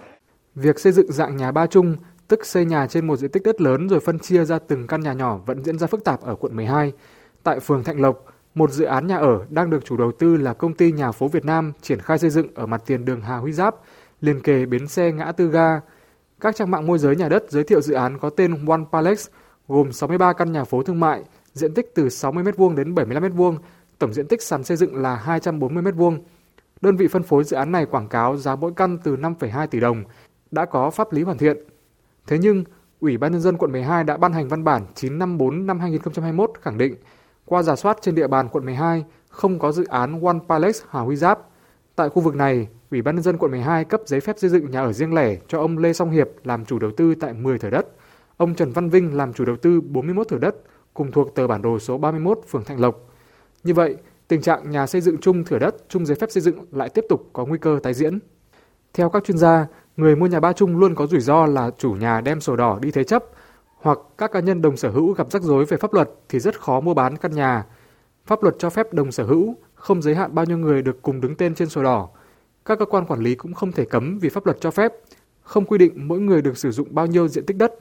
Việc 0.54 0.80
xây 0.80 0.92
dựng 0.92 1.12
dạng 1.12 1.36
nhà 1.36 1.52
ba 1.52 1.66
chung, 1.66 1.96
tức 2.28 2.46
xây 2.46 2.64
nhà 2.64 2.86
trên 2.86 3.06
một 3.06 3.16
diện 3.16 3.30
tích 3.30 3.42
đất 3.42 3.60
lớn 3.60 3.88
rồi 3.88 4.00
phân 4.00 4.18
chia 4.18 4.44
ra 4.44 4.58
từng 4.68 4.86
căn 4.86 5.00
nhà 5.00 5.12
nhỏ 5.12 5.38
vẫn 5.46 5.64
diễn 5.64 5.78
ra 5.78 5.86
phức 5.86 6.04
tạp 6.04 6.20
ở 6.20 6.34
quận 6.34 6.56
12. 6.56 6.92
Tại 7.42 7.60
phường 7.60 7.84
Thạnh 7.84 8.00
Lộc, 8.00 8.24
một 8.54 8.70
dự 8.70 8.84
án 8.84 9.06
nhà 9.06 9.16
ở 9.16 9.40
đang 9.50 9.70
được 9.70 9.84
chủ 9.84 9.96
đầu 9.96 10.12
tư 10.12 10.36
là 10.36 10.54
công 10.54 10.74
ty 10.74 10.92
Nhà 10.92 11.12
phố 11.12 11.28
Việt 11.28 11.44
Nam 11.44 11.72
triển 11.82 12.00
khai 12.00 12.18
xây 12.18 12.30
dựng 12.30 12.46
ở 12.54 12.66
mặt 12.66 12.82
tiền 12.86 13.04
đường 13.04 13.20
Hà 13.20 13.36
Huy 13.36 13.52
Giáp, 13.52 13.74
liền 14.20 14.40
kề 14.40 14.66
bến 14.66 14.88
xe 14.88 15.12
ngã 15.12 15.32
tư 15.32 15.48
ga. 15.48 15.80
Các 16.40 16.56
trang 16.56 16.70
mạng 16.70 16.86
môi 16.86 16.98
giới 16.98 17.16
nhà 17.16 17.28
đất 17.28 17.44
giới 17.48 17.64
thiệu 17.64 17.80
dự 17.80 17.94
án 17.94 18.18
có 18.18 18.30
tên 18.30 18.66
One 18.66 18.82
Palex, 18.92 19.28
gồm 19.68 19.92
63 19.92 20.32
căn 20.32 20.52
nhà 20.52 20.64
phố 20.64 20.82
thương 20.82 21.00
mại, 21.00 21.22
diện 21.52 21.74
tích 21.74 21.94
từ 21.94 22.08
60 22.08 22.44
m2 22.44 22.74
đến 22.74 22.94
75 22.94 23.22
m2, 23.22 23.56
tổng 23.98 24.12
diện 24.12 24.26
tích 24.26 24.42
sàn 24.42 24.64
xây 24.64 24.76
dựng 24.76 25.02
là 25.02 25.16
240 25.16 25.82
m2. 25.82 26.18
Đơn 26.82 26.96
vị 26.96 27.08
phân 27.08 27.22
phối 27.22 27.44
dự 27.44 27.56
án 27.56 27.72
này 27.72 27.86
quảng 27.86 28.08
cáo 28.08 28.36
giá 28.36 28.56
mỗi 28.56 28.72
căn 28.76 28.98
từ 29.04 29.16
5,2 29.16 29.66
tỷ 29.66 29.80
đồng, 29.80 30.04
đã 30.50 30.64
có 30.64 30.90
pháp 30.90 31.12
lý 31.12 31.22
hoàn 31.22 31.38
thiện. 31.38 31.56
Thế 32.26 32.38
nhưng, 32.38 32.64
Ủy 33.00 33.18
ban 33.18 33.32
nhân 33.32 33.40
dân 33.40 33.56
quận 33.56 33.72
12 33.72 34.04
đã 34.04 34.16
ban 34.16 34.32
hành 34.32 34.48
văn 34.48 34.64
bản 34.64 34.82
954 34.94 35.66
năm 35.66 35.80
2021 35.80 36.50
khẳng 36.62 36.78
định 36.78 36.94
qua 37.44 37.62
giả 37.62 37.76
soát 37.76 37.98
trên 38.00 38.14
địa 38.14 38.26
bàn 38.26 38.48
quận 38.48 38.64
12 38.64 39.04
không 39.28 39.58
có 39.58 39.72
dự 39.72 39.84
án 39.84 40.24
One 40.24 40.38
Palace 40.48 40.78
Hà 40.90 41.00
Huy 41.00 41.16
Giáp. 41.16 41.38
Tại 41.96 42.08
khu 42.08 42.22
vực 42.22 42.34
này, 42.34 42.68
Ủy 42.90 43.02
ban 43.02 43.14
nhân 43.14 43.22
dân 43.22 43.38
quận 43.38 43.50
12 43.50 43.84
cấp 43.84 44.00
giấy 44.06 44.20
phép 44.20 44.36
xây 44.38 44.50
dựng 44.50 44.70
nhà 44.70 44.80
ở 44.82 44.92
riêng 44.92 45.14
lẻ 45.14 45.36
cho 45.48 45.58
ông 45.58 45.78
Lê 45.78 45.92
Song 45.92 46.10
Hiệp 46.10 46.28
làm 46.44 46.64
chủ 46.64 46.78
đầu 46.78 46.90
tư 46.96 47.14
tại 47.14 47.32
10 47.32 47.58
thửa 47.58 47.70
đất, 47.70 47.86
ông 48.36 48.54
Trần 48.54 48.72
Văn 48.72 48.88
Vinh 48.88 49.16
làm 49.16 49.32
chủ 49.32 49.44
đầu 49.44 49.56
tư 49.56 49.80
41 49.80 50.28
thửa 50.28 50.38
đất 50.38 50.56
cùng 50.94 51.12
thuộc 51.12 51.34
tờ 51.34 51.46
bản 51.46 51.62
đồ 51.62 51.78
số 51.78 51.98
31 51.98 52.40
phường 52.48 52.64
Thạnh 52.64 52.80
Lộc. 52.80 52.96
Như 53.64 53.74
vậy, 53.74 53.96
tình 54.32 54.42
trạng 54.42 54.70
nhà 54.70 54.86
xây 54.86 55.00
dựng 55.00 55.18
chung 55.18 55.44
thửa 55.44 55.58
đất, 55.58 55.74
chung 55.88 56.06
giấy 56.06 56.16
phép 56.20 56.30
xây 56.30 56.40
dựng 56.40 56.64
lại 56.70 56.88
tiếp 56.88 57.04
tục 57.08 57.30
có 57.32 57.44
nguy 57.44 57.58
cơ 57.58 57.80
tái 57.82 57.94
diễn. 57.94 58.18
Theo 58.94 59.08
các 59.08 59.24
chuyên 59.24 59.38
gia, 59.38 59.66
người 59.96 60.16
mua 60.16 60.26
nhà 60.26 60.40
ba 60.40 60.52
chung 60.52 60.78
luôn 60.78 60.94
có 60.94 61.06
rủi 61.06 61.20
ro 61.20 61.46
là 61.46 61.70
chủ 61.78 61.92
nhà 61.92 62.20
đem 62.20 62.40
sổ 62.40 62.56
đỏ 62.56 62.78
đi 62.82 62.90
thế 62.90 63.04
chấp 63.04 63.24
hoặc 63.76 63.98
các 64.18 64.32
cá 64.32 64.40
nhân 64.40 64.62
đồng 64.62 64.76
sở 64.76 64.90
hữu 64.90 65.12
gặp 65.12 65.32
rắc 65.32 65.42
rối 65.42 65.64
về 65.64 65.76
pháp 65.76 65.94
luật 65.94 66.10
thì 66.28 66.38
rất 66.38 66.60
khó 66.60 66.80
mua 66.80 66.94
bán 66.94 67.16
căn 67.16 67.32
nhà. 67.32 67.66
Pháp 68.26 68.42
luật 68.42 68.54
cho 68.58 68.70
phép 68.70 68.92
đồng 68.92 69.12
sở 69.12 69.24
hữu 69.24 69.54
không 69.74 70.02
giới 70.02 70.14
hạn 70.14 70.34
bao 70.34 70.44
nhiêu 70.44 70.58
người 70.58 70.82
được 70.82 71.02
cùng 71.02 71.20
đứng 71.20 71.34
tên 71.34 71.54
trên 71.54 71.68
sổ 71.68 71.82
đỏ. 71.82 72.08
Các 72.64 72.78
cơ 72.78 72.84
quan 72.84 73.06
quản 73.06 73.20
lý 73.20 73.34
cũng 73.34 73.54
không 73.54 73.72
thể 73.72 73.84
cấm 73.84 74.18
vì 74.18 74.28
pháp 74.28 74.46
luật 74.46 74.60
cho 74.60 74.70
phép, 74.70 74.92
không 75.42 75.64
quy 75.64 75.78
định 75.78 76.08
mỗi 76.08 76.20
người 76.20 76.42
được 76.42 76.58
sử 76.58 76.70
dụng 76.70 76.88
bao 76.90 77.06
nhiêu 77.06 77.28
diện 77.28 77.46
tích 77.46 77.56
đất. 77.56 77.74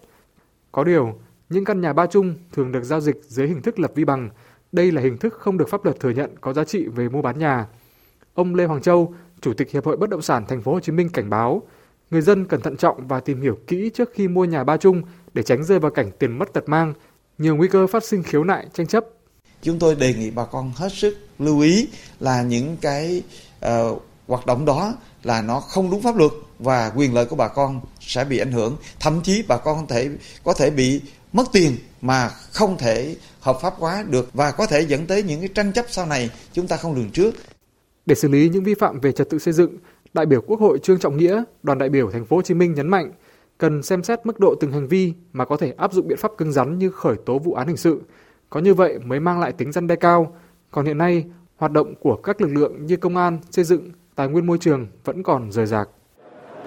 Có 0.71 0.83
điều, 0.83 1.19
những 1.49 1.65
căn 1.65 1.81
nhà 1.81 1.93
ba 1.93 2.05
chung 2.05 2.35
thường 2.51 2.71
được 2.71 2.83
giao 2.83 2.99
dịch 2.99 3.21
dưới 3.23 3.47
hình 3.47 3.61
thức 3.61 3.79
lập 3.79 3.91
vi 3.95 4.05
bằng. 4.05 4.29
Đây 4.71 4.91
là 4.91 5.01
hình 5.01 5.17
thức 5.17 5.33
không 5.39 5.57
được 5.57 5.69
pháp 5.69 5.85
luật 5.85 5.99
thừa 5.99 6.09
nhận 6.09 6.35
có 6.41 6.53
giá 6.53 6.63
trị 6.63 6.85
về 6.85 7.09
mua 7.09 7.21
bán 7.21 7.39
nhà. 7.39 7.67
Ông 8.33 8.55
Lê 8.55 8.65
Hoàng 8.65 8.81
Châu, 8.81 9.13
Chủ 9.41 9.53
tịch 9.53 9.71
Hiệp 9.71 9.85
hội 9.85 9.97
Bất 9.97 10.09
động 10.09 10.21
sản 10.21 10.45
Thành 10.47 10.61
phố 10.61 10.73
Hồ 10.73 10.79
Chí 10.79 10.91
Minh 10.91 11.09
cảnh 11.09 11.29
báo, 11.29 11.61
người 12.11 12.21
dân 12.21 12.45
cần 12.45 12.61
thận 12.61 12.77
trọng 12.77 13.07
và 13.07 13.19
tìm 13.19 13.41
hiểu 13.41 13.57
kỹ 13.67 13.91
trước 13.93 14.09
khi 14.13 14.27
mua 14.27 14.45
nhà 14.45 14.63
ba 14.63 14.77
chung 14.77 15.01
để 15.33 15.43
tránh 15.43 15.63
rơi 15.63 15.79
vào 15.79 15.91
cảnh 15.91 16.11
tiền 16.19 16.37
mất 16.37 16.53
tật 16.53 16.69
mang, 16.69 16.93
nhiều 17.37 17.55
nguy 17.55 17.67
cơ 17.67 17.87
phát 17.87 18.03
sinh 18.03 18.23
khiếu 18.23 18.43
nại 18.43 18.67
tranh 18.73 18.87
chấp. 18.87 19.05
Chúng 19.61 19.79
tôi 19.79 19.95
đề 19.95 20.13
nghị 20.13 20.31
bà 20.31 20.45
con 20.45 20.71
hết 20.75 20.91
sức 20.91 21.17
lưu 21.39 21.59
ý 21.59 21.87
là 22.19 22.43
những 22.43 22.77
cái 22.81 23.23
uh, 23.65 24.01
hoạt 24.27 24.45
động 24.45 24.65
đó 24.65 24.93
là 25.23 25.41
nó 25.41 25.59
không 25.59 25.91
đúng 25.91 26.01
pháp 26.01 26.15
luật 26.15 26.31
và 26.59 26.91
quyền 26.95 27.13
lợi 27.13 27.25
của 27.25 27.35
bà 27.35 27.47
con 27.47 27.81
sẽ 27.99 28.25
bị 28.25 28.37
ảnh 28.37 28.51
hưởng, 28.51 28.77
thậm 28.99 29.21
chí 29.23 29.43
bà 29.47 29.57
con 29.57 29.77
có 29.77 29.95
thể 29.95 30.09
có 30.43 30.53
thể 30.53 30.69
bị 30.69 31.01
mất 31.33 31.43
tiền 31.53 31.75
mà 32.01 32.29
không 32.53 32.77
thể 32.77 33.15
hợp 33.39 33.57
pháp 33.61 33.73
hóa 33.77 34.03
được 34.09 34.29
và 34.33 34.51
có 34.51 34.65
thể 34.65 34.81
dẫn 34.81 35.07
tới 35.07 35.23
những 35.23 35.39
cái 35.39 35.49
tranh 35.55 35.73
chấp 35.73 35.85
sau 35.89 36.05
này 36.05 36.29
chúng 36.53 36.67
ta 36.67 36.77
không 36.77 36.95
lường 36.95 37.11
trước. 37.11 37.35
Để 38.05 38.15
xử 38.15 38.27
lý 38.27 38.49
những 38.49 38.63
vi 38.63 38.73
phạm 38.73 38.99
về 38.99 39.11
trật 39.11 39.29
tự 39.29 39.39
xây 39.39 39.53
dựng, 39.53 39.77
đại 40.13 40.25
biểu 40.25 40.41
Quốc 40.41 40.59
hội 40.59 40.79
Trương 40.83 40.99
Trọng 40.99 41.17
Nghĩa, 41.17 41.43
đoàn 41.63 41.77
đại 41.77 41.89
biểu 41.89 42.11
thành 42.11 42.25
phố 42.25 42.35
Hồ 42.35 42.41
Chí 42.41 42.53
Minh 42.53 42.73
nhấn 42.73 42.87
mạnh 42.87 43.11
cần 43.61 43.83
xem 43.83 44.03
xét 44.03 44.25
mức 44.25 44.39
độ 44.39 44.55
từng 44.59 44.71
hành 44.71 44.87
vi 44.87 45.13
mà 45.33 45.45
có 45.45 45.57
thể 45.57 45.73
áp 45.77 45.93
dụng 45.93 46.07
biện 46.07 46.17
pháp 46.17 46.31
cứng 46.37 46.51
rắn 46.51 46.77
như 46.79 46.91
khởi 46.91 47.15
tố 47.25 47.39
vụ 47.39 47.53
án 47.53 47.67
hình 47.67 47.77
sự. 47.77 48.01
Có 48.49 48.59
như 48.59 48.73
vậy 48.73 48.99
mới 48.99 49.19
mang 49.19 49.39
lại 49.39 49.51
tính 49.51 49.71
răn 49.71 49.87
đe 49.87 49.95
cao. 49.95 50.35
Còn 50.71 50.85
hiện 50.85 50.97
nay, 50.97 51.25
hoạt 51.57 51.71
động 51.71 51.93
của 51.99 52.15
các 52.15 52.41
lực 52.41 52.47
lượng 52.47 52.85
như 52.85 52.97
công 52.97 53.17
an, 53.17 53.39
xây 53.51 53.65
dựng, 53.65 53.91
tài 54.15 54.27
nguyên 54.27 54.45
môi 54.45 54.57
trường 54.57 54.87
vẫn 55.03 55.23
còn 55.23 55.51
rời 55.51 55.65
rạc. 55.65 55.89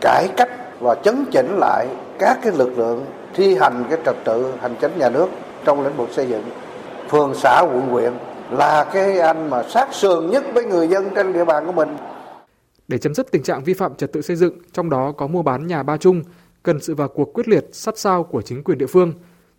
Cải 0.00 0.28
cách 0.36 0.50
và 0.80 0.94
chấn 1.04 1.24
chỉnh 1.32 1.58
lại 1.58 1.88
các 2.18 2.38
cái 2.42 2.52
lực 2.56 2.78
lượng 2.78 3.04
thi 3.34 3.54
hành 3.54 3.84
cái 3.90 3.98
trật 4.04 4.16
tự 4.24 4.54
hành 4.60 4.74
chính 4.80 4.98
nhà 4.98 5.08
nước 5.08 5.28
trong 5.64 5.84
lĩnh 5.84 5.96
vực 5.96 6.08
xây 6.12 6.26
dựng, 6.28 6.44
phường 7.10 7.34
xã 7.34 7.60
quận 7.60 7.80
huyện 7.80 8.12
là 8.50 8.84
cái 8.94 9.18
anh 9.18 9.50
mà 9.50 9.62
sát 9.62 9.94
sườn 9.94 10.30
nhất 10.30 10.44
với 10.54 10.64
người 10.64 10.88
dân 10.88 11.10
trên 11.14 11.32
địa 11.32 11.44
bàn 11.44 11.66
của 11.66 11.72
mình. 11.72 11.96
Để 12.88 12.98
chấm 12.98 13.14
dứt 13.14 13.32
tình 13.32 13.42
trạng 13.42 13.64
vi 13.64 13.74
phạm 13.74 13.94
trật 13.94 14.12
tự 14.12 14.22
xây 14.22 14.36
dựng, 14.36 14.58
trong 14.72 14.90
đó 14.90 15.12
có 15.16 15.26
mua 15.26 15.42
bán 15.42 15.66
nhà 15.66 15.82
ba 15.82 15.96
chung, 15.96 16.22
cần 16.62 16.80
sự 16.80 16.94
vào 16.94 17.08
cuộc 17.08 17.32
quyết 17.34 17.48
liệt 17.48 17.64
sát 17.72 17.98
sao 17.98 18.24
của 18.24 18.42
chính 18.42 18.64
quyền 18.64 18.78
địa 18.78 18.86
phương. 18.86 19.12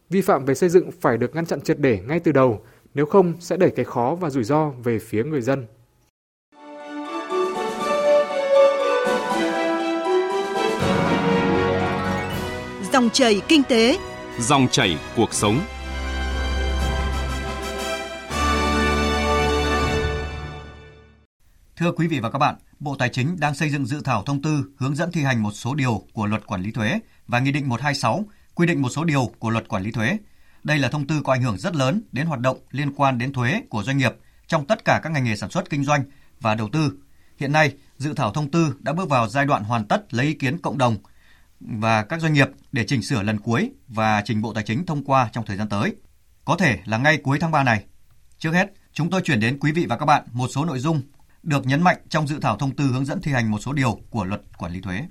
Vi 0.09 0.21
phạm 0.21 0.45
về 0.45 0.55
xây 0.55 0.69
dựng 0.69 0.91
phải 1.01 1.17
được 1.17 1.35
ngăn 1.35 1.45
chặn 1.45 1.61
triệt 1.61 1.79
để 1.79 1.99
ngay 2.07 2.19
từ 2.19 2.31
đầu, 2.31 2.59
nếu 2.93 3.05
không 3.05 3.33
sẽ 3.39 3.57
đẩy 3.57 3.69
cái 3.69 3.85
khó 3.85 4.17
và 4.19 4.29
rủi 4.29 4.43
ro 4.43 4.71
về 4.83 4.99
phía 4.99 5.23
người 5.23 5.41
dân. 5.41 5.65
Dòng 12.95 13.09
chảy 13.09 13.41
kinh 13.47 13.63
tế, 13.63 13.97
dòng 14.39 14.67
chảy 14.71 14.97
cuộc 15.15 15.33
sống. 15.33 15.61
Thưa 21.75 21.91
quý 21.91 22.07
vị 22.07 22.19
và 22.19 22.29
các 22.29 22.39
bạn, 22.39 22.55
Bộ 22.79 22.95
Tài 22.95 23.09
chính 23.09 23.39
đang 23.39 23.55
xây 23.55 23.69
dựng 23.69 23.85
dự 23.85 24.01
thảo 24.01 24.23
thông 24.23 24.41
tư 24.41 24.63
hướng 24.77 24.95
dẫn 24.95 25.11
thi 25.11 25.23
hành 25.23 25.43
một 25.43 25.51
số 25.51 25.75
điều 25.75 26.03
của 26.13 26.25
Luật 26.25 26.47
Quản 26.47 26.61
lý 26.61 26.71
thuế 26.71 26.99
và 27.27 27.39
Nghị 27.39 27.51
định 27.51 27.69
126 27.69 28.25
quy 28.53 28.67
định 28.67 28.81
một 28.81 28.89
số 28.89 29.03
điều 29.03 29.31
của 29.39 29.49
Luật 29.49 29.67
Quản 29.67 29.83
lý 29.83 29.91
thuế. 29.91 30.17
Đây 30.63 30.79
là 30.79 30.89
thông 30.89 31.07
tư 31.07 31.21
có 31.23 31.33
ảnh 31.33 31.41
hưởng 31.41 31.57
rất 31.57 31.75
lớn 31.75 32.01
đến 32.11 32.25
hoạt 32.25 32.39
động 32.39 32.57
liên 32.71 32.93
quan 32.95 33.17
đến 33.17 33.33
thuế 33.33 33.61
của 33.69 33.83
doanh 33.83 33.97
nghiệp 33.97 34.15
trong 34.47 34.65
tất 34.65 34.85
cả 34.85 34.99
các 35.03 35.09
ngành 35.09 35.23
nghề 35.23 35.35
sản 35.35 35.49
xuất 35.49 35.69
kinh 35.69 35.83
doanh 35.83 36.03
và 36.41 36.55
đầu 36.55 36.69
tư. 36.69 36.91
Hiện 37.37 37.51
nay, 37.51 37.73
dự 37.97 38.13
thảo 38.13 38.31
thông 38.31 38.51
tư 38.51 38.75
đã 38.79 38.93
bước 38.93 39.09
vào 39.09 39.27
giai 39.27 39.45
đoạn 39.45 39.63
hoàn 39.63 39.85
tất 39.85 40.13
lấy 40.13 40.25
ý 40.25 40.33
kiến 40.33 40.57
cộng 40.57 40.77
đồng 40.77 40.97
và 41.59 42.03
các 42.03 42.21
doanh 42.21 42.33
nghiệp 42.33 42.49
để 42.71 42.85
chỉnh 42.87 43.01
sửa 43.01 43.21
lần 43.23 43.39
cuối 43.39 43.71
và 43.87 44.21
trình 44.25 44.41
Bộ 44.41 44.53
Tài 44.53 44.63
chính 44.63 44.85
thông 44.85 45.03
qua 45.03 45.29
trong 45.33 45.45
thời 45.45 45.57
gian 45.57 45.69
tới. 45.69 45.95
Có 46.45 46.55
thể 46.57 46.79
là 46.85 46.97
ngay 46.97 47.17
cuối 47.17 47.39
tháng 47.39 47.51
3 47.51 47.63
này. 47.63 47.85
Trước 48.37 48.51
hết, 48.53 48.73
chúng 48.93 49.09
tôi 49.09 49.21
chuyển 49.21 49.39
đến 49.39 49.59
quý 49.59 49.71
vị 49.71 49.85
và 49.89 49.97
các 49.97 50.05
bạn 50.05 50.23
một 50.31 50.47
số 50.47 50.65
nội 50.65 50.79
dung 50.79 51.01
được 51.43 51.65
nhấn 51.65 51.81
mạnh 51.81 51.97
trong 52.09 52.27
dự 52.27 52.39
thảo 52.41 52.57
thông 52.57 52.75
tư 52.75 52.87
hướng 52.87 53.05
dẫn 53.05 53.21
thi 53.21 53.31
hành 53.31 53.51
một 53.51 53.59
số 53.59 53.73
điều 53.73 53.99
của 54.09 54.23
luật 54.23 54.41
quản 54.57 54.71
lý 54.71 54.81
thuế. 54.81 55.01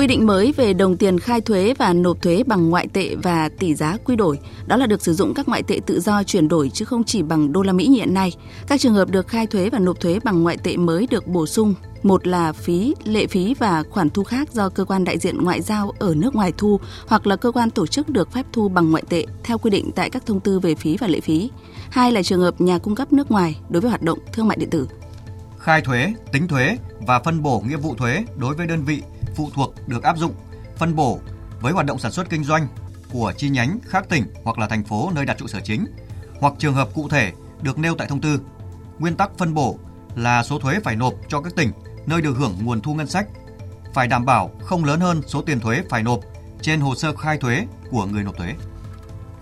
Quy 0.00 0.06
định 0.06 0.26
mới 0.26 0.52
về 0.52 0.72
đồng 0.72 0.96
tiền 0.96 1.18
khai 1.18 1.40
thuế 1.40 1.74
và 1.78 1.92
nộp 1.92 2.22
thuế 2.22 2.42
bằng 2.46 2.70
ngoại 2.70 2.88
tệ 2.92 3.14
và 3.14 3.48
tỷ 3.58 3.74
giá 3.74 3.96
quy 4.04 4.16
đổi, 4.16 4.38
đó 4.66 4.76
là 4.76 4.86
được 4.86 5.02
sử 5.02 5.14
dụng 5.14 5.34
các 5.34 5.48
ngoại 5.48 5.62
tệ 5.62 5.80
tự 5.86 6.00
do 6.00 6.22
chuyển 6.22 6.48
đổi 6.48 6.70
chứ 6.70 6.84
không 6.84 7.04
chỉ 7.04 7.22
bằng 7.22 7.52
đô 7.52 7.62
la 7.62 7.72
Mỹ 7.72 7.86
như 7.86 7.98
hiện 7.98 8.14
nay. 8.14 8.32
Các 8.66 8.80
trường 8.80 8.94
hợp 8.94 9.10
được 9.10 9.28
khai 9.28 9.46
thuế 9.46 9.70
và 9.70 9.78
nộp 9.78 10.00
thuế 10.00 10.18
bằng 10.24 10.42
ngoại 10.42 10.56
tệ 10.56 10.76
mới 10.76 11.06
được 11.10 11.26
bổ 11.26 11.46
sung 11.46 11.74
một 12.02 12.26
là 12.26 12.52
phí, 12.52 12.94
lệ 13.04 13.26
phí 13.26 13.54
và 13.58 13.82
khoản 13.90 14.10
thu 14.10 14.24
khác 14.24 14.52
do 14.52 14.68
cơ 14.68 14.84
quan 14.84 15.04
đại 15.04 15.18
diện 15.18 15.42
ngoại 15.42 15.60
giao 15.60 15.92
ở 15.98 16.14
nước 16.14 16.34
ngoài 16.34 16.52
thu 16.56 16.80
hoặc 17.06 17.26
là 17.26 17.36
cơ 17.36 17.50
quan 17.50 17.70
tổ 17.70 17.86
chức 17.86 18.08
được 18.08 18.32
phép 18.32 18.46
thu 18.52 18.68
bằng 18.68 18.90
ngoại 18.90 19.04
tệ 19.08 19.26
theo 19.44 19.58
quy 19.58 19.70
định 19.70 19.90
tại 19.94 20.10
các 20.10 20.26
thông 20.26 20.40
tư 20.40 20.60
về 20.60 20.74
phí 20.74 20.96
và 20.96 21.06
lệ 21.06 21.20
phí. 21.20 21.50
Hai 21.90 22.12
là 22.12 22.22
trường 22.22 22.40
hợp 22.40 22.60
nhà 22.60 22.78
cung 22.78 22.94
cấp 22.94 23.12
nước 23.12 23.30
ngoài 23.30 23.60
đối 23.68 23.80
với 23.80 23.88
hoạt 23.88 24.02
động 24.02 24.18
thương 24.32 24.48
mại 24.48 24.56
điện 24.56 24.70
tử. 24.70 24.88
Khai 25.58 25.80
thuế, 25.80 26.12
tính 26.32 26.48
thuế 26.48 26.76
và 27.06 27.18
phân 27.18 27.42
bổ 27.42 27.60
nghĩa 27.60 27.76
vụ 27.76 27.94
thuế 27.94 28.24
đối 28.36 28.54
với 28.54 28.66
đơn 28.66 28.84
vị 28.84 29.02
phụ 29.40 29.50
thuộc 29.54 29.74
được 29.88 30.02
áp 30.02 30.18
dụng, 30.18 30.34
phân 30.76 30.96
bổ 30.96 31.20
với 31.60 31.72
hoạt 31.72 31.86
động 31.86 31.98
sản 31.98 32.12
xuất 32.12 32.30
kinh 32.30 32.44
doanh 32.44 32.68
của 33.12 33.32
chi 33.36 33.48
nhánh 33.48 33.78
khác 33.84 34.08
tỉnh 34.08 34.24
hoặc 34.44 34.58
là 34.58 34.66
thành 34.66 34.84
phố 34.84 35.10
nơi 35.14 35.24
đặt 35.24 35.38
trụ 35.38 35.46
sở 35.46 35.60
chính 35.60 35.86
hoặc 36.40 36.54
trường 36.58 36.74
hợp 36.74 36.88
cụ 36.94 37.08
thể 37.08 37.32
được 37.62 37.78
nêu 37.78 37.94
tại 37.94 38.08
thông 38.08 38.20
tư. 38.20 38.40
Nguyên 38.98 39.16
tắc 39.16 39.30
phân 39.38 39.54
bổ 39.54 39.78
là 40.16 40.42
số 40.42 40.58
thuế 40.58 40.80
phải 40.84 40.96
nộp 40.96 41.14
cho 41.28 41.40
các 41.40 41.54
tỉnh 41.56 41.72
nơi 42.06 42.22
được 42.22 42.36
hưởng 42.36 42.56
nguồn 42.62 42.80
thu 42.80 42.94
ngân 42.94 43.06
sách 43.06 43.26
phải 43.94 44.08
đảm 44.08 44.24
bảo 44.24 44.50
không 44.62 44.84
lớn 44.84 45.00
hơn 45.00 45.22
số 45.26 45.42
tiền 45.42 45.60
thuế 45.60 45.82
phải 45.90 46.02
nộp 46.02 46.20
trên 46.62 46.80
hồ 46.80 46.94
sơ 46.94 47.16
khai 47.16 47.38
thuế 47.38 47.66
của 47.90 48.06
người 48.06 48.22
nộp 48.22 48.36
thuế. 48.36 48.54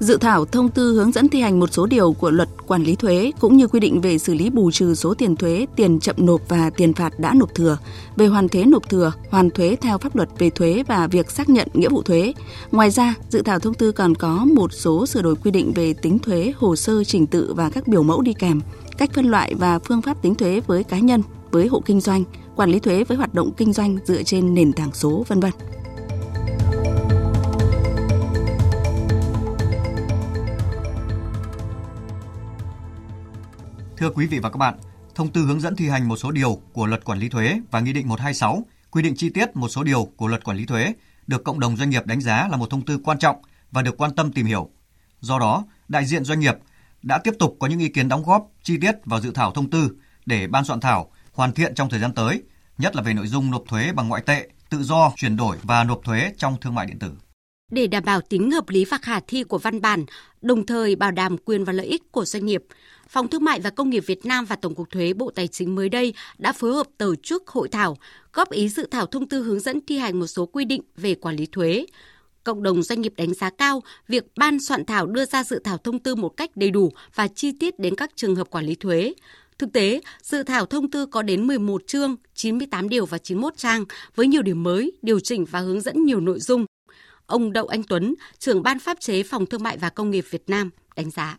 Dự 0.00 0.16
thảo 0.16 0.44
thông 0.44 0.68
tư 0.68 0.94
hướng 0.94 1.12
dẫn 1.12 1.28
thi 1.28 1.40
hành 1.40 1.60
một 1.60 1.72
số 1.72 1.86
điều 1.86 2.12
của 2.12 2.30
luật 2.30 2.48
quản 2.66 2.82
lý 2.82 2.96
thuế 2.96 3.32
cũng 3.40 3.56
như 3.56 3.66
quy 3.66 3.80
định 3.80 4.00
về 4.00 4.18
xử 4.18 4.34
lý 4.34 4.50
bù 4.50 4.70
trừ 4.70 4.94
số 4.94 5.14
tiền 5.14 5.36
thuế, 5.36 5.66
tiền 5.76 6.00
chậm 6.00 6.16
nộp 6.18 6.48
và 6.48 6.70
tiền 6.70 6.92
phạt 6.92 7.20
đã 7.20 7.34
nộp 7.34 7.54
thừa, 7.54 7.78
về 8.16 8.26
hoàn 8.26 8.48
thuế 8.48 8.64
nộp 8.64 8.88
thừa, 8.88 9.12
hoàn 9.30 9.50
thuế 9.50 9.76
theo 9.80 9.98
pháp 9.98 10.16
luật 10.16 10.28
về 10.38 10.50
thuế 10.50 10.82
và 10.88 11.06
việc 11.06 11.30
xác 11.30 11.48
nhận 11.48 11.68
nghĩa 11.74 11.88
vụ 11.88 12.02
thuế. 12.02 12.32
Ngoài 12.72 12.90
ra, 12.90 13.14
dự 13.30 13.42
thảo 13.42 13.58
thông 13.58 13.74
tư 13.74 13.92
còn 13.92 14.14
có 14.14 14.44
một 14.54 14.72
số 14.72 15.06
sửa 15.06 15.22
đổi 15.22 15.36
quy 15.36 15.50
định 15.50 15.72
về 15.74 15.94
tính 15.94 16.18
thuế, 16.18 16.52
hồ 16.56 16.76
sơ 16.76 17.04
trình 17.04 17.26
tự 17.26 17.54
và 17.54 17.70
các 17.70 17.88
biểu 17.88 18.02
mẫu 18.02 18.22
đi 18.22 18.32
kèm, 18.32 18.60
cách 18.98 19.10
phân 19.14 19.26
loại 19.26 19.54
và 19.54 19.78
phương 19.78 20.02
pháp 20.02 20.22
tính 20.22 20.34
thuế 20.34 20.60
với 20.66 20.84
cá 20.84 20.98
nhân, 20.98 21.22
với 21.50 21.66
hộ 21.66 21.82
kinh 21.86 22.00
doanh, 22.00 22.24
quản 22.56 22.70
lý 22.70 22.78
thuế 22.78 23.04
với 23.04 23.16
hoạt 23.16 23.34
động 23.34 23.50
kinh 23.56 23.72
doanh 23.72 23.96
dựa 24.04 24.22
trên 24.22 24.54
nền 24.54 24.72
tảng 24.72 24.90
số 24.94 25.24
vân 25.28 25.40
vân. 25.40 25.52
Thưa 33.98 34.10
quý 34.10 34.26
vị 34.26 34.38
và 34.38 34.50
các 34.50 34.56
bạn, 34.56 34.74
thông 35.14 35.32
tư 35.32 35.42
hướng 35.42 35.60
dẫn 35.60 35.76
thi 35.76 35.88
hành 35.88 36.08
một 36.08 36.16
số 36.16 36.30
điều 36.30 36.60
của 36.72 36.86
Luật 36.86 37.04
Quản 37.04 37.18
lý 37.18 37.28
thuế 37.28 37.60
và 37.70 37.80
Nghị 37.80 37.92
định 37.92 38.08
126 38.08 38.62
quy 38.90 39.02
định 39.02 39.14
chi 39.16 39.30
tiết 39.30 39.56
một 39.56 39.68
số 39.68 39.82
điều 39.82 40.04
của 40.16 40.26
Luật 40.26 40.44
Quản 40.44 40.56
lý 40.56 40.64
thuế 40.66 40.92
được 41.26 41.44
cộng 41.44 41.60
đồng 41.60 41.76
doanh 41.76 41.90
nghiệp 41.90 42.06
đánh 42.06 42.20
giá 42.20 42.48
là 42.50 42.56
một 42.56 42.70
thông 42.70 42.84
tư 42.84 42.98
quan 43.04 43.18
trọng 43.18 43.36
và 43.70 43.82
được 43.82 43.96
quan 43.98 44.14
tâm 44.14 44.32
tìm 44.32 44.46
hiểu. 44.46 44.70
Do 45.20 45.38
đó, 45.38 45.64
đại 45.88 46.04
diện 46.04 46.24
doanh 46.24 46.40
nghiệp 46.40 46.54
đã 47.02 47.18
tiếp 47.18 47.34
tục 47.38 47.56
có 47.60 47.66
những 47.66 47.78
ý 47.78 47.88
kiến 47.88 48.08
đóng 48.08 48.22
góp 48.22 48.50
chi 48.62 48.78
tiết 48.80 48.94
vào 49.04 49.20
dự 49.20 49.30
thảo 49.30 49.50
thông 49.50 49.70
tư 49.70 49.90
để 50.26 50.46
ban 50.46 50.64
soạn 50.64 50.80
thảo 50.80 51.10
hoàn 51.32 51.52
thiện 51.52 51.74
trong 51.74 51.88
thời 51.88 52.00
gian 52.00 52.14
tới, 52.14 52.42
nhất 52.78 52.96
là 52.96 53.02
về 53.02 53.14
nội 53.14 53.26
dung 53.26 53.50
nộp 53.50 53.62
thuế 53.68 53.92
bằng 53.92 54.08
ngoại 54.08 54.22
tệ, 54.26 54.48
tự 54.70 54.82
do 54.82 55.12
chuyển 55.16 55.36
đổi 55.36 55.56
và 55.62 55.84
nộp 55.84 56.00
thuế 56.04 56.32
trong 56.36 56.56
thương 56.60 56.74
mại 56.74 56.86
điện 56.86 56.98
tử. 56.98 57.12
Để 57.70 57.86
đảm 57.86 58.04
bảo 58.04 58.20
tính 58.20 58.50
hợp 58.50 58.68
lý 58.68 58.84
và 58.84 58.98
khả 58.98 59.20
thi 59.20 59.42
của 59.42 59.58
văn 59.58 59.80
bản, 59.80 60.04
đồng 60.42 60.66
thời 60.66 60.96
bảo 60.96 61.10
đảm 61.10 61.36
quyền 61.38 61.64
và 61.64 61.72
lợi 61.72 61.86
ích 61.86 62.12
của 62.12 62.24
doanh 62.24 62.46
nghiệp, 62.46 62.64
Phòng 63.08 63.28
Thương 63.28 63.44
mại 63.44 63.60
và 63.60 63.70
Công 63.70 63.90
nghiệp 63.90 64.04
Việt 64.06 64.26
Nam 64.26 64.44
và 64.44 64.56
Tổng 64.56 64.74
cục 64.74 64.90
Thuế 64.90 65.12
Bộ 65.12 65.30
Tài 65.30 65.48
chính 65.48 65.74
mới 65.74 65.88
đây 65.88 66.14
đã 66.38 66.52
phối 66.52 66.74
hợp 66.74 66.86
tổ 66.98 67.14
chức 67.14 67.48
hội 67.48 67.68
thảo, 67.68 67.96
góp 68.32 68.50
ý 68.50 68.68
dự 68.68 68.88
thảo 68.90 69.06
thông 69.06 69.28
tư 69.28 69.42
hướng 69.42 69.60
dẫn 69.60 69.80
thi 69.86 69.98
hành 69.98 70.18
một 70.18 70.26
số 70.26 70.46
quy 70.46 70.64
định 70.64 70.82
về 70.96 71.14
quản 71.14 71.36
lý 71.36 71.46
thuế. 71.46 71.86
Cộng 72.44 72.62
đồng 72.62 72.82
doanh 72.82 73.00
nghiệp 73.00 73.12
đánh 73.16 73.34
giá 73.34 73.50
cao 73.50 73.82
việc 74.08 74.24
ban 74.36 74.60
soạn 74.60 74.84
thảo 74.84 75.06
đưa 75.06 75.24
ra 75.24 75.44
dự 75.44 75.60
thảo 75.64 75.78
thông 75.78 75.98
tư 75.98 76.14
một 76.14 76.28
cách 76.28 76.50
đầy 76.56 76.70
đủ 76.70 76.92
và 77.14 77.28
chi 77.28 77.52
tiết 77.60 77.78
đến 77.78 77.94
các 77.94 78.10
trường 78.16 78.36
hợp 78.36 78.50
quản 78.50 78.66
lý 78.66 78.74
thuế. 78.74 79.14
Thực 79.58 79.72
tế, 79.72 80.00
dự 80.22 80.42
thảo 80.42 80.66
thông 80.66 80.90
tư 80.90 81.06
có 81.06 81.22
đến 81.22 81.46
11 81.46 81.82
chương, 81.86 82.16
98 82.34 82.88
điều 82.88 83.06
và 83.06 83.18
91 83.18 83.56
trang 83.56 83.84
với 84.14 84.26
nhiều 84.26 84.42
điểm 84.42 84.62
mới, 84.62 84.92
điều 85.02 85.20
chỉnh 85.20 85.44
và 85.44 85.60
hướng 85.60 85.80
dẫn 85.80 86.04
nhiều 86.04 86.20
nội 86.20 86.40
dung. 86.40 86.66
Ông 87.28 87.52
Đậu 87.52 87.66
Anh 87.66 87.82
Tuấn, 87.88 88.14
trưởng 88.38 88.62
ban 88.62 88.78
pháp 88.78 89.00
chế 89.00 89.22
Phòng 89.22 89.46
Thương 89.46 89.62
mại 89.62 89.76
và 89.76 89.90
Công 89.90 90.10
nghiệp 90.10 90.24
Việt 90.30 90.50
Nam 90.50 90.70
đánh 90.96 91.10
giá. 91.10 91.36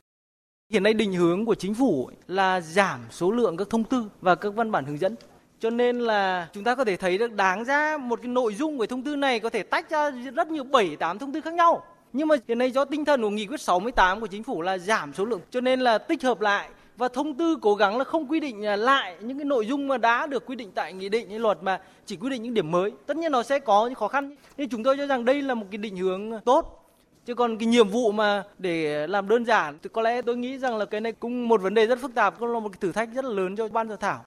Hiện 0.71 0.83
nay 0.83 0.93
định 0.93 1.13
hướng 1.13 1.45
của 1.45 1.55
chính 1.55 1.73
phủ 1.73 2.09
là 2.27 2.61
giảm 2.61 2.99
số 3.11 3.31
lượng 3.31 3.57
các 3.57 3.69
thông 3.69 3.83
tư 3.83 4.03
và 4.21 4.35
các 4.35 4.49
văn 4.55 4.71
bản 4.71 4.85
hướng 4.85 4.99
dẫn. 4.99 5.15
Cho 5.59 5.69
nên 5.69 5.99
là 5.99 6.47
chúng 6.53 6.63
ta 6.63 6.75
có 6.75 6.85
thể 6.85 6.95
thấy 6.95 7.17
được 7.17 7.33
đáng 7.33 7.63
ra 7.63 7.97
một 7.97 8.19
cái 8.21 8.27
nội 8.27 8.55
dung 8.55 8.77
của 8.77 8.85
thông 8.85 9.03
tư 9.03 9.15
này 9.15 9.39
có 9.39 9.49
thể 9.49 9.63
tách 9.63 9.89
ra 9.89 10.09
rất 10.09 10.47
nhiều 10.47 10.63
7 10.63 10.95
8 10.95 11.19
thông 11.19 11.33
tư 11.33 11.41
khác 11.41 11.53
nhau. 11.53 11.83
Nhưng 12.13 12.27
mà 12.27 12.35
hiện 12.47 12.57
nay 12.57 12.71
do 12.71 12.85
tinh 12.85 13.05
thần 13.05 13.21
của 13.21 13.29
nghị 13.29 13.45
quyết 13.45 13.61
68 13.61 14.21
của 14.21 14.27
chính 14.27 14.43
phủ 14.43 14.61
là 14.61 14.77
giảm 14.77 15.13
số 15.13 15.25
lượng 15.25 15.41
cho 15.51 15.61
nên 15.61 15.79
là 15.79 15.97
tích 15.97 16.23
hợp 16.23 16.41
lại 16.41 16.69
và 16.99 17.07
thông 17.07 17.33
tư 17.33 17.57
cố 17.61 17.75
gắng 17.75 17.97
là 17.97 18.03
không 18.03 18.27
quy 18.27 18.39
định 18.39 18.65
à, 18.65 18.75
lại 18.75 19.15
những 19.21 19.37
cái 19.37 19.45
nội 19.45 19.65
dung 19.65 19.87
mà 19.87 19.97
đã 19.97 20.27
được 20.27 20.45
quy 20.45 20.55
định 20.55 20.71
tại 20.75 20.93
nghị 20.93 21.09
định 21.09 21.29
hay 21.29 21.39
luật 21.39 21.63
mà 21.63 21.81
chỉ 22.05 22.15
quy 22.15 22.29
định 22.29 22.43
những 22.43 22.53
điểm 22.53 22.71
mới. 22.71 22.91
Tất 23.05 23.17
nhiên 23.17 23.31
nó 23.31 23.43
sẽ 23.43 23.59
có 23.59 23.85
những 23.85 23.95
khó 23.95 24.07
khăn. 24.07 24.35
Nhưng 24.59 24.69
chúng 24.69 24.83
tôi 24.83 24.97
cho 24.97 25.07
rằng 25.07 25.25
đây 25.25 25.41
là 25.41 25.53
một 25.53 25.65
cái 25.71 25.77
định 25.77 25.97
hướng 25.97 26.31
tốt 26.45 26.85
chứ 27.25 27.35
còn 27.35 27.57
cái 27.57 27.67
nhiệm 27.67 27.89
vụ 27.89 28.11
mà 28.11 28.43
để 28.57 29.07
làm 29.07 29.29
đơn 29.29 29.45
giản 29.45 29.77
thì 29.83 29.89
có 29.93 30.01
lẽ 30.01 30.21
tôi 30.21 30.37
nghĩ 30.37 30.57
rằng 30.57 30.77
là 30.77 30.85
cái 30.85 31.01
này 31.01 31.11
cũng 31.11 31.47
một 31.47 31.61
vấn 31.61 31.73
đề 31.73 31.85
rất 31.85 31.99
phức 32.01 32.15
tạp, 32.15 32.39
cũng 32.39 32.49
là 32.49 32.59
một 32.59 32.69
cái 32.69 32.77
thử 32.81 32.91
thách 32.91 33.09
rất 33.15 33.25
là 33.25 33.31
lớn 33.31 33.55
cho 33.55 33.67
ban 33.67 33.87
soạn 33.87 33.99
thảo 33.99 34.23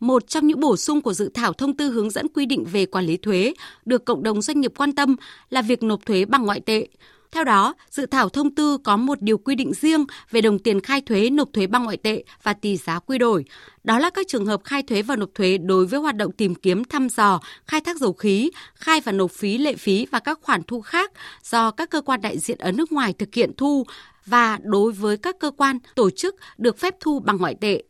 một 0.00 0.28
trong 0.28 0.46
những 0.46 0.60
bổ 0.60 0.76
sung 0.76 1.02
của 1.02 1.12
dự 1.12 1.30
thảo 1.34 1.52
thông 1.52 1.76
tư 1.76 1.90
hướng 1.90 2.10
dẫn 2.10 2.28
quy 2.28 2.46
định 2.46 2.64
về 2.72 2.86
quản 2.86 3.04
lý 3.04 3.16
thuế 3.16 3.54
được 3.84 4.04
cộng 4.04 4.22
đồng 4.22 4.42
doanh 4.42 4.60
nghiệp 4.60 4.72
quan 4.76 4.94
tâm 4.94 5.16
là 5.50 5.62
việc 5.62 5.82
nộp 5.82 6.06
thuế 6.06 6.24
bằng 6.24 6.46
ngoại 6.46 6.60
tệ. 6.60 6.86
Theo 7.32 7.44
đó, 7.44 7.74
dự 7.90 8.06
thảo 8.06 8.28
thông 8.28 8.54
tư 8.54 8.78
có 8.78 8.96
một 8.96 9.22
điều 9.22 9.38
quy 9.38 9.54
định 9.54 9.72
riêng 9.72 10.04
về 10.30 10.40
đồng 10.40 10.58
tiền 10.58 10.80
khai 10.80 11.00
thuế 11.00 11.30
nộp 11.30 11.48
thuế 11.52 11.66
bằng 11.66 11.84
ngoại 11.84 11.96
tệ 11.96 12.24
và 12.42 12.52
tỷ 12.52 12.76
giá 12.76 12.98
quy 12.98 13.18
đổi. 13.18 13.44
Đó 13.84 13.98
là 13.98 14.10
các 14.10 14.26
trường 14.28 14.46
hợp 14.46 14.60
khai 14.64 14.82
thuế 14.82 15.02
và 15.02 15.16
nộp 15.16 15.28
thuế 15.34 15.58
đối 15.58 15.86
với 15.86 16.00
hoạt 16.00 16.16
động 16.16 16.32
tìm 16.32 16.54
kiếm 16.54 16.84
thăm 16.84 17.08
dò, 17.08 17.40
khai 17.66 17.80
thác 17.80 17.96
dầu 17.96 18.12
khí, 18.12 18.50
khai 18.74 19.00
và 19.00 19.12
nộp 19.12 19.30
phí 19.30 19.58
lệ 19.58 19.74
phí 19.74 20.06
và 20.10 20.18
các 20.18 20.38
khoản 20.42 20.62
thu 20.62 20.80
khác 20.80 21.12
do 21.44 21.70
các 21.70 21.90
cơ 21.90 22.00
quan 22.00 22.20
đại 22.20 22.38
diện 22.38 22.58
ở 22.58 22.72
nước 22.72 22.92
ngoài 22.92 23.12
thực 23.12 23.34
hiện 23.34 23.52
thu 23.56 23.86
và 24.26 24.58
đối 24.62 24.92
với 24.92 25.16
các 25.16 25.38
cơ 25.40 25.50
quan, 25.50 25.78
tổ 25.94 26.10
chức 26.10 26.36
được 26.58 26.78
phép 26.78 26.94
thu 27.00 27.20
bằng 27.20 27.36
ngoại 27.36 27.54
tệ. 27.60 27.82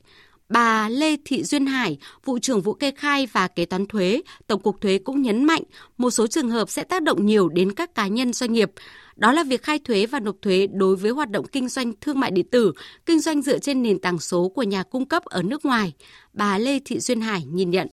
Bà 0.48 0.88
Lê 0.88 1.16
Thị 1.24 1.44
Duyên 1.44 1.66
Hải, 1.66 1.98
vụ 2.24 2.38
trưởng 2.38 2.60
vụ 2.60 2.72
kê 2.72 2.90
khai 2.90 3.26
và 3.32 3.48
kế 3.48 3.64
toán 3.64 3.86
thuế, 3.86 4.22
Tổng 4.46 4.62
cục 4.62 4.80
Thuế 4.80 4.98
cũng 4.98 5.22
nhấn 5.22 5.44
mạnh 5.44 5.62
một 5.98 6.10
số 6.10 6.26
trường 6.26 6.50
hợp 6.50 6.70
sẽ 6.70 6.84
tác 6.84 7.02
động 7.02 7.26
nhiều 7.26 7.48
đến 7.48 7.72
các 7.72 7.94
cá 7.94 8.06
nhân 8.06 8.32
doanh 8.32 8.52
nghiệp. 8.52 8.70
Đó 9.20 9.32
là 9.32 9.44
việc 9.44 9.62
khai 9.62 9.78
thuế 9.78 10.06
và 10.06 10.20
nộp 10.20 10.36
thuế 10.42 10.66
đối 10.66 10.96
với 10.96 11.10
hoạt 11.10 11.30
động 11.30 11.46
kinh 11.52 11.68
doanh 11.68 11.92
thương 12.00 12.20
mại 12.20 12.30
điện 12.30 12.46
tử, 12.50 12.72
kinh 13.06 13.20
doanh 13.20 13.42
dựa 13.42 13.58
trên 13.58 13.82
nền 13.82 13.98
tảng 13.98 14.18
số 14.18 14.48
của 14.48 14.62
nhà 14.62 14.82
cung 14.82 15.08
cấp 15.08 15.24
ở 15.24 15.42
nước 15.42 15.64
ngoài. 15.64 15.92
Bà 16.32 16.58
Lê 16.58 16.78
Thị 16.84 17.00
Duyên 17.00 17.20
Hải 17.20 17.44
nhìn 17.44 17.70
nhận. 17.70 17.88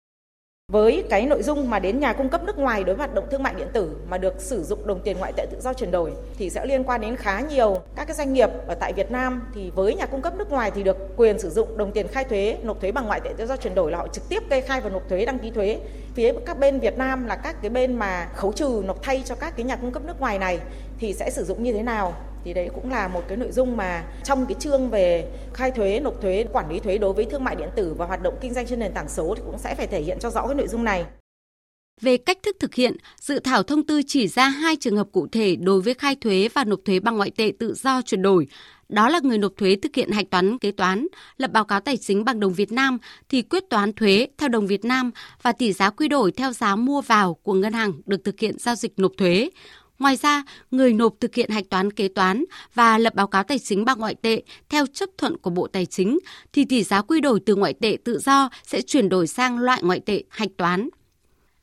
Với 0.71 1.03
cái 1.09 1.25
nội 1.25 1.43
dung 1.43 1.69
mà 1.69 1.79
đến 1.79 1.99
nhà 1.99 2.13
cung 2.13 2.29
cấp 2.29 2.43
nước 2.43 2.57
ngoài 2.57 2.83
đối 2.83 2.95
với 2.95 3.05
hoạt 3.05 3.15
động 3.15 3.27
thương 3.31 3.43
mại 3.43 3.53
điện 3.53 3.67
tử 3.73 3.91
mà 4.09 4.17
được 4.17 4.41
sử 4.41 4.63
dụng 4.63 4.87
đồng 4.87 4.99
tiền 4.99 5.17
ngoại 5.19 5.33
tệ 5.37 5.45
tự 5.51 5.61
do 5.61 5.73
chuyển 5.73 5.91
đổi 5.91 6.11
thì 6.37 6.49
sẽ 6.49 6.65
liên 6.65 6.83
quan 6.83 7.01
đến 7.01 7.15
khá 7.15 7.39
nhiều 7.39 7.77
các 7.95 8.07
cái 8.07 8.15
doanh 8.15 8.33
nghiệp 8.33 8.49
ở 8.67 8.75
tại 8.75 8.93
Việt 8.93 9.11
Nam 9.11 9.41
thì 9.55 9.71
với 9.75 9.95
nhà 9.95 10.05
cung 10.05 10.21
cấp 10.21 10.33
nước 10.37 10.51
ngoài 10.51 10.71
thì 10.71 10.83
được 10.83 10.97
quyền 11.17 11.39
sử 11.39 11.49
dụng 11.49 11.77
đồng 11.77 11.91
tiền 11.91 12.07
khai 12.07 12.23
thuế, 12.23 12.57
nộp 12.63 12.81
thuế 12.81 12.91
bằng 12.91 13.05
ngoại 13.05 13.19
tệ 13.23 13.33
tự 13.37 13.45
do 13.45 13.57
chuyển 13.57 13.75
đổi 13.75 13.91
là 13.91 13.97
họ 13.97 14.07
trực 14.07 14.29
tiếp 14.29 14.43
kê 14.49 14.61
khai 14.61 14.81
và 14.81 14.89
nộp 14.89 15.09
thuế 15.09 15.25
đăng 15.25 15.39
ký 15.39 15.51
thuế. 15.51 15.79
Phía 16.13 16.33
các 16.45 16.59
bên 16.59 16.79
Việt 16.79 16.97
Nam 16.97 17.27
là 17.27 17.35
các 17.35 17.61
cái 17.61 17.69
bên 17.69 17.93
mà 17.93 18.27
khấu 18.35 18.51
trừ 18.51 18.83
nộp 18.85 19.03
thay 19.03 19.23
cho 19.25 19.35
các 19.35 19.53
cái 19.57 19.65
nhà 19.65 19.75
cung 19.75 19.91
cấp 19.91 20.03
nước 20.05 20.19
ngoài 20.19 20.39
này 20.39 20.59
thì 20.99 21.13
sẽ 21.13 21.29
sử 21.29 21.43
dụng 21.43 21.63
như 21.63 21.73
thế 21.73 21.83
nào 21.83 22.13
thì 22.47 22.53
đấy 22.53 22.69
cũng 22.75 22.89
là 22.89 23.07
một 23.07 23.21
cái 23.27 23.37
nội 23.37 23.51
dung 23.51 23.77
mà 23.77 24.03
trong 24.23 24.45
cái 24.45 24.55
chương 24.59 24.89
về 24.89 25.31
khai 25.53 25.71
thuế, 25.71 25.99
nộp 25.99 26.21
thuế, 26.21 26.45
quản 26.53 26.69
lý 26.69 26.79
thuế 26.79 26.97
đối 26.97 27.13
với 27.13 27.25
thương 27.25 27.43
mại 27.43 27.55
điện 27.55 27.69
tử 27.75 27.93
và 27.97 28.05
hoạt 28.05 28.23
động 28.23 28.33
kinh 28.41 28.53
doanh 28.53 28.67
trên 28.67 28.79
nền 28.79 28.93
tảng 28.93 29.09
số 29.09 29.35
thì 29.37 29.41
cũng 29.45 29.57
sẽ 29.57 29.75
phải 29.75 29.87
thể 29.87 30.01
hiện 30.01 30.17
cho 30.19 30.29
rõ 30.29 30.47
cái 30.47 30.55
nội 30.55 30.67
dung 30.67 30.83
này. 30.83 31.05
Về 32.01 32.17
cách 32.17 32.37
thức 32.43 32.55
thực 32.59 32.75
hiện, 32.75 32.97
dự 33.21 33.39
thảo 33.39 33.63
thông 33.63 33.85
tư 33.85 34.01
chỉ 34.07 34.27
ra 34.27 34.49
hai 34.49 34.75
trường 34.75 34.97
hợp 34.97 35.07
cụ 35.11 35.27
thể 35.31 35.55
đối 35.55 35.81
với 35.81 35.93
khai 35.93 36.15
thuế 36.15 36.49
và 36.53 36.63
nộp 36.63 36.79
thuế 36.85 36.99
bằng 36.99 37.17
ngoại 37.17 37.31
tệ 37.31 37.51
tự 37.59 37.73
do 37.73 38.01
chuyển 38.01 38.21
đổi. 38.21 38.47
Đó 38.89 39.09
là 39.09 39.19
người 39.23 39.37
nộp 39.37 39.51
thuế 39.57 39.75
thực 39.75 39.95
hiện 39.95 40.11
hạch 40.11 40.29
toán 40.29 40.57
kế 40.57 40.71
toán, 40.71 41.07
lập 41.37 41.51
báo 41.51 41.65
cáo 41.65 41.79
tài 41.79 41.97
chính 41.97 42.25
bằng 42.25 42.39
đồng 42.39 42.53
Việt 42.53 42.71
Nam 42.71 42.97
thì 43.29 43.41
quyết 43.41 43.63
toán 43.69 43.93
thuế 43.93 44.27
theo 44.37 44.49
đồng 44.49 44.67
Việt 44.67 44.85
Nam 44.85 45.11
và 45.41 45.51
tỷ 45.51 45.73
giá 45.73 45.89
quy 45.89 46.07
đổi 46.07 46.31
theo 46.31 46.53
giá 46.53 46.75
mua 46.75 47.01
vào 47.01 47.33
của 47.33 47.53
ngân 47.53 47.73
hàng 47.73 47.93
được 48.05 48.23
thực 48.23 48.39
hiện 48.39 48.55
giao 48.59 48.75
dịch 48.75 48.93
nộp 48.97 49.11
thuế. 49.17 49.49
Ngoài 49.99 50.15
ra, 50.15 50.43
người 50.71 50.93
nộp 50.93 51.13
thực 51.19 51.35
hiện 51.35 51.49
hạch 51.49 51.69
toán 51.69 51.91
kế 51.91 52.07
toán 52.07 52.43
và 52.73 52.97
lập 52.97 53.15
báo 53.15 53.27
cáo 53.27 53.43
tài 53.43 53.59
chính 53.59 53.85
bằng 53.85 53.99
ngoại 53.99 54.15
tệ 54.15 54.41
theo 54.69 54.85
chấp 54.85 55.09
thuận 55.17 55.37
của 55.37 55.49
Bộ 55.49 55.67
Tài 55.67 55.85
chính 55.85 56.19
thì 56.53 56.65
tỷ 56.65 56.83
giá 56.83 57.01
quy 57.01 57.21
đổi 57.21 57.39
từ 57.39 57.55
ngoại 57.55 57.73
tệ 57.73 57.97
tự 58.03 58.19
do 58.19 58.49
sẽ 58.63 58.81
chuyển 58.81 59.09
đổi 59.09 59.27
sang 59.27 59.59
loại 59.59 59.83
ngoại 59.83 59.99
tệ 59.99 60.23
hạch 60.29 60.49
toán. 60.57 60.89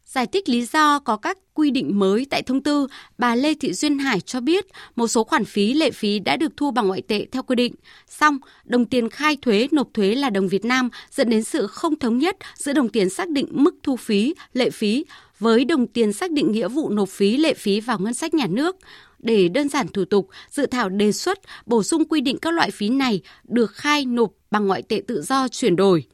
Giải 0.05 0.27
thích 0.27 0.49
lý 0.49 0.67
do 0.67 0.99
có 0.99 1.17
các 1.17 1.39
quy 1.55 1.71
định 1.71 1.99
mới 1.99 2.27
tại 2.31 2.43
thông 2.43 2.63
tư, 2.63 2.87
bà 3.19 3.35
Lê 3.35 3.55
Thị 3.55 3.73
Duyên 3.73 3.99
Hải 3.99 4.21
cho 4.21 4.41
biết 4.41 4.67
một 4.97 5.09
số 5.09 5.25
khoản 5.25 5.45
phí 5.45 5.75
lệ 5.75 5.91
phí 5.91 6.19
đã 6.19 6.37
được 6.37 6.53
thu 6.57 6.71
bằng 6.71 6.89
ngoại 6.89 7.03
tệ 7.03 7.27
theo 7.33 7.43
quy 7.43 7.57
định. 7.57 7.75
Song, 8.09 8.39
đồng 8.65 8.87
tiền 8.87 9.11
khai 9.11 9.37
thuế 9.43 9.69
nộp 9.71 9.89
thuế 9.95 10.15
là 10.15 10.31
đồng 10.31 10.49
Việt 10.49 10.65
Nam 10.65 10.89
dẫn 11.11 11.31
đến 11.31 11.45
sự 11.45 11.67
không 11.67 11.99
thống 11.99 12.19
nhất 12.19 12.37
giữa 12.55 12.73
đồng 12.73 12.89
tiền 12.89 13.11
xác 13.11 13.29
định 13.29 13.47
mức 13.51 13.75
thu 13.83 13.97
phí, 13.97 14.35
lệ 14.53 14.71
phí 14.71 15.05
với 15.45 15.65
đồng 15.65 15.87
tiền 15.87 16.13
xác 16.13 16.31
định 16.31 16.53
nghĩa 16.53 16.69
vụ 16.69 16.91
nộp 16.91 17.09
phí 17.09 17.37
lệ 17.37 17.55
phí 17.55 17.81
vào 17.81 17.99
ngân 17.99 18.15
sách 18.15 18.35
nhà 18.35 18.47
nước. 18.47 18.77
Để 19.19 19.49
đơn 19.49 19.69
giản 19.69 19.89
thủ 19.89 20.05
tục, 20.05 20.29
dự 20.51 20.67
thảo 20.67 20.89
đề 20.89 21.13
xuất 21.13 21.39
bổ 21.67 21.83
sung 21.83 22.05
quy 22.05 22.21
định 22.21 22.39
các 22.39 22.55
loại 22.55 22.71
phí 22.71 22.89
này 22.89 23.21
được 23.45 23.71
khai 23.73 24.05
nộp 24.05 24.33
bằng 24.51 24.67
ngoại 24.67 24.83
tệ 24.83 25.03
tự 25.07 25.23
do 25.23 25.49
chuyển 25.49 25.77
đổi. 25.77 26.05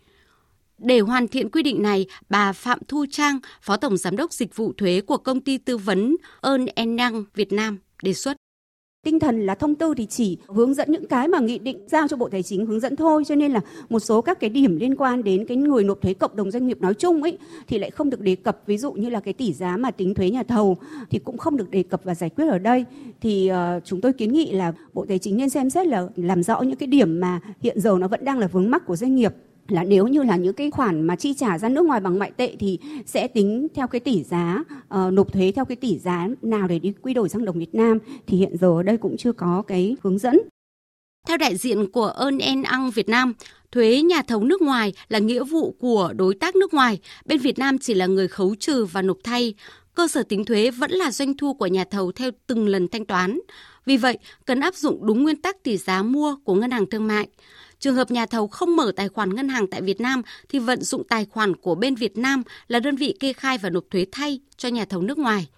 Để 0.79 1.01
hoàn 1.01 1.29
thiện 1.29 1.51
quy 1.51 1.63
định 1.63 1.83
này, 1.83 2.07
bà 2.29 2.53
Phạm 2.53 2.79
Thu 2.89 3.07
Trang, 3.11 3.39
Phó 3.63 3.77
Tổng 3.77 3.97
Giám 3.97 4.17
đốc 4.17 4.33
Dịch 4.33 4.57
vụ 4.57 4.73
Thuế 4.77 5.01
của 5.01 5.17
công 5.17 5.41
ty 5.41 5.59
tư 5.59 5.77
vấn 5.77 6.17
Ơn 6.41 6.67
En 6.67 6.97
Năng 6.97 7.25
Việt 7.35 7.53
Nam 7.53 7.79
đề 8.03 8.13
xuất. 8.13 8.37
Tinh 9.05 9.19
thần 9.19 9.47
là 9.47 9.55
thông 9.55 9.75
tư 9.75 9.95
thì 9.97 10.07
chỉ 10.07 10.39
hướng 10.49 10.75
dẫn 10.75 10.93
những 10.93 11.07
cái 11.07 11.29
mà 11.29 11.41
nghị 11.41 11.59
định 11.59 11.79
giao 11.87 12.09
cho 12.09 12.17
Bộ 12.17 12.29
Tài 12.29 12.43
chính 12.43 12.67
hướng 12.67 12.81
dẫn 12.81 12.97
thôi, 12.97 13.25
cho 13.27 13.35
nên 13.35 13.53
là 13.53 13.61
một 13.89 14.01
số 14.01 14.21
các 14.21 14.41
cái 14.41 14.51
điểm 14.51 14.77
liên 14.77 14.97
quan 14.97 15.25
đến 15.25 15.47
cái 15.47 15.57
người 15.57 15.85
nộp 15.85 16.01
thuế 16.01 16.15
cộng 16.15 16.37
đồng 16.37 16.51
doanh 16.51 16.67
nghiệp 16.67 16.81
nói 16.81 16.95
chung 16.95 17.23
ấy 17.23 17.39
thì 17.67 17.79
lại 17.79 17.91
không 17.91 18.11
được 18.11 18.21
đề 18.21 18.37
cập, 18.37 18.63
ví 18.67 18.79
dụ 18.79 18.93
như 18.93 19.09
là 19.09 19.21
cái 19.21 19.35
tỷ 19.35 19.53
giá 19.53 19.77
mà 19.77 19.91
tính 19.91 20.15
thuế 20.15 20.31
nhà 20.31 20.43
thầu 20.43 20.77
thì 21.11 21.19
cũng 21.19 21.39
không 21.39 21.57
được 21.57 21.71
đề 21.71 21.83
cập 21.83 22.01
và 22.05 22.15
giải 22.15 22.31
quyết 22.31 22.49
ở 22.49 22.59
đây. 22.59 22.85
Thì 23.21 23.51
uh, 23.53 23.85
chúng 23.85 24.01
tôi 24.01 24.13
kiến 24.13 24.33
nghị 24.33 24.53
là 24.53 24.73
Bộ 24.93 25.05
Tài 25.09 25.19
chính 25.19 25.37
nên 25.37 25.51
xem 25.51 25.71
xét 25.71 25.87
là 25.87 26.09
làm 26.17 26.43
rõ 26.43 26.63
những 26.63 26.77
cái 26.77 26.87
điểm 26.87 27.21
mà 27.21 27.41
hiện 27.61 27.81
giờ 27.81 27.97
nó 28.01 28.09
vẫn 28.09 28.25
đang 28.25 28.39
là 28.39 28.47
vướng 28.47 28.71
mắc 28.71 28.87
của 28.87 28.97
doanh 28.97 29.15
nghiệp 29.15 29.35
là 29.73 29.85
nếu 29.85 30.07
như 30.07 30.23
là 30.23 30.37
những 30.37 30.55
cái 30.55 30.71
khoản 30.71 31.03
mà 31.03 31.17
chi 31.17 31.35
trả 31.35 31.59
ra 31.59 31.69
nước 31.69 31.87
ngoài 31.87 32.01
bằng 32.01 32.19
ngoại 32.19 32.31
tệ 32.37 32.57
thì 32.59 32.79
sẽ 33.07 33.29
tính 33.29 33.67
theo 33.75 33.87
cái 33.87 34.01
tỷ 34.01 34.23
giá 34.23 34.65
uh, 34.95 35.13
nộp 35.13 35.33
thuế 35.33 35.53
theo 35.53 35.65
cái 35.65 35.77
tỷ 35.77 35.99
giá 35.99 36.29
nào 36.43 36.69
để 36.69 36.79
đi 36.79 36.93
quy 37.03 37.15
đổi 37.15 37.29
sang 37.29 37.45
đồng 37.45 37.59
Việt 37.59 37.75
Nam 37.75 37.99
thì 38.27 38.37
hiện 38.37 38.57
giờ 38.61 38.69
ở 38.69 38.83
đây 38.83 38.97
cũng 38.97 39.17
chưa 39.17 39.33
có 39.33 39.63
cái 39.67 39.97
hướng 40.03 40.19
dẫn. 40.19 40.39
Theo 41.29 41.37
đại 41.37 41.57
diện 41.57 41.91
của 41.91 42.07
Ôn 42.07 42.39
En 42.39 42.63
Ang 42.63 42.91
Việt 42.91 43.09
Nam, 43.09 43.33
thuế 43.73 44.03
nhà 44.03 44.23
thầu 44.23 44.45
nước 44.45 44.63
ngoài 44.63 44.93
là 45.09 45.19
nghĩa 45.19 45.45
vụ 45.45 45.75
của 45.81 46.13
đối 46.17 46.35
tác 46.35 46.57
nước 46.57 46.75
ngoài, 46.75 46.99
bên 47.25 47.39
Việt 47.39 47.59
Nam 47.59 47.79
chỉ 47.79 47.95
là 47.95 48.07
người 48.07 48.29
khấu 48.29 48.55
trừ 48.55 48.85
và 48.85 49.03
nộp 49.03 49.19
thay. 49.25 49.55
Cơ 49.95 50.09
sở 50.09 50.23
tính 50.23 50.45
thuế 50.45 50.71
vẫn 50.71 50.91
là 50.91 51.11
doanh 51.11 51.37
thu 51.37 51.55
của 51.55 51.67
nhà 51.67 51.85
thầu 51.85 52.13
theo 52.13 52.31
từng 52.47 52.69
lần 52.69 52.89
thanh 52.89 53.05
toán. 53.05 53.39
Vì 53.87 53.97
vậy, 53.97 54.19
cần 54.45 54.61
áp 54.61 54.75
dụng 54.75 55.07
đúng 55.07 55.23
nguyên 55.23 55.37
tắc 55.37 55.63
tỷ 55.63 55.77
giá 55.77 56.03
mua 56.03 56.37
của 56.45 56.55
ngân 56.55 56.71
hàng 56.71 56.87
thương 56.87 57.07
mại. 57.07 57.29
Trường 57.81 57.95
hợp 57.95 58.11
nhà 58.11 58.27
thầu 58.27 58.49
không 58.49 58.77
mở 58.77 58.93
tài 58.97 59.09
khoản 59.09 59.35
ngân 59.35 59.49
hàng 59.49 59.67
tại 59.67 59.83
Việt 59.83 60.01
Nam 60.01 60.23
thì 60.49 60.59
vận 60.59 60.83
dụng 60.83 61.05
tài 61.09 61.25
khoản 61.25 61.57
của 61.57 61.75
bên 61.75 61.95
Việt 61.95 62.19
Nam 62.19 62.43
là 62.69 62.81
đơn 62.81 62.97
vị 62.97 63.15
kê 63.21 63.33
khai 63.33 63.59
và 63.59 63.71
nộp 63.71 63.85
thuế 63.91 64.07
thay 64.13 64.41
cho 64.57 64.69
nhà 64.69 64.85
thầu 64.85 65.03
nước 65.03 65.19
ngoài. 65.19 65.49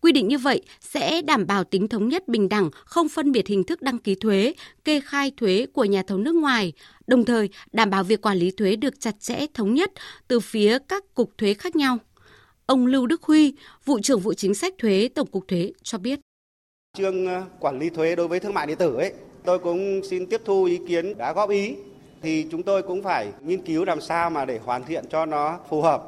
Quy 0.00 0.12
định 0.12 0.28
như 0.28 0.38
vậy 0.38 0.62
sẽ 0.80 1.22
đảm 1.22 1.46
bảo 1.46 1.64
tính 1.64 1.88
thống 1.88 2.08
nhất 2.08 2.28
bình 2.28 2.48
đẳng, 2.48 2.70
không 2.84 3.08
phân 3.08 3.32
biệt 3.32 3.46
hình 3.46 3.64
thức 3.64 3.82
đăng 3.82 3.98
ký 3.98 4.14
thuế, 4.14 4.54
kê 4.84 5.00
khai 5.00 5.32
thuế 5.36 5.66
của 5.72 5.84
nhà 5.84 6.02
thầu 6.06 6.18
nước 6.18 6.34
ngoài, 6.34 6.72
đồng 7.06 7.24
thời 7.24 7.48
đảm 7.72 7.90
bảo 7.90 8.04
việc 8.04 8.22
quản 8.22 8.38
lý 8.38 8.50
thuế 8.50 8.76
được 8.76 9.00
chặt 9.00 9.20
chẽ 9.20 9.46
thống 9.54 9.74
nhất 9.74 9.92
từ 10.28 10.40
phía 10.40 10.78
các 10.88 11.14
cục 11.14 11.38
thuế 11.38 11.54
khác 11.54 11.76
nhau. 11.76 11.98
Ông 12.66 12.86
Lưu 12.86 13.06
Đức 13.06 13.22
Huy, 13.22 13.54
vụ 13.84 13.98
trưởng 14.00 14.20
vụ 14.20 14.34
chính 14.34 14.54
sách 14.54 14.74
thuế 14.78 15.08
Tổng 15.14 15.30
cục 15.30 15.48
Thuế 15.48 15.72
cho 15.82 15.98
biết. 15.98 16.20
Chương 16.98 17.26
ờ, 17.26 17.44
quản 17.60 17.78
lý 17.78 17.90
thuế 17.90 18.16
đối 18.16 18.28
với 18.28 18.40
thương 18.40 18.54
mại 18.54 18.66
điện 18.66 18.76
tử 18.78 18.94
ấy 18.94 19.12
Tôi 19.44 19.58
cũng 19.58 20.00
xin 20.10 20.26
tiếp 20.26 20.40
thu 20.44 20.64
ý 20.64 20.80
kiến 20.88 21.18
đã 21.18 21.32
góp 21.32 21.50
ý 21.50 21.76
thì 22.22 22.46
chúng 22.50 22.62
tôi 22.62 22.82
cũng 22.82 23.02
phải 23.02 23.28
nghiên 23.40 23.62
cứu 23.62 23.84
làm 23.84 24.00
sao 24.00 24.30
mà 24.30 24.44
để 24.44 24.58
hoàn 24.64 24.84
thiện 24.84 25.04
cho 25.10 25.26
nó 25.26 25.58
phù 25.68 25.82
hợp. 25.82 26.02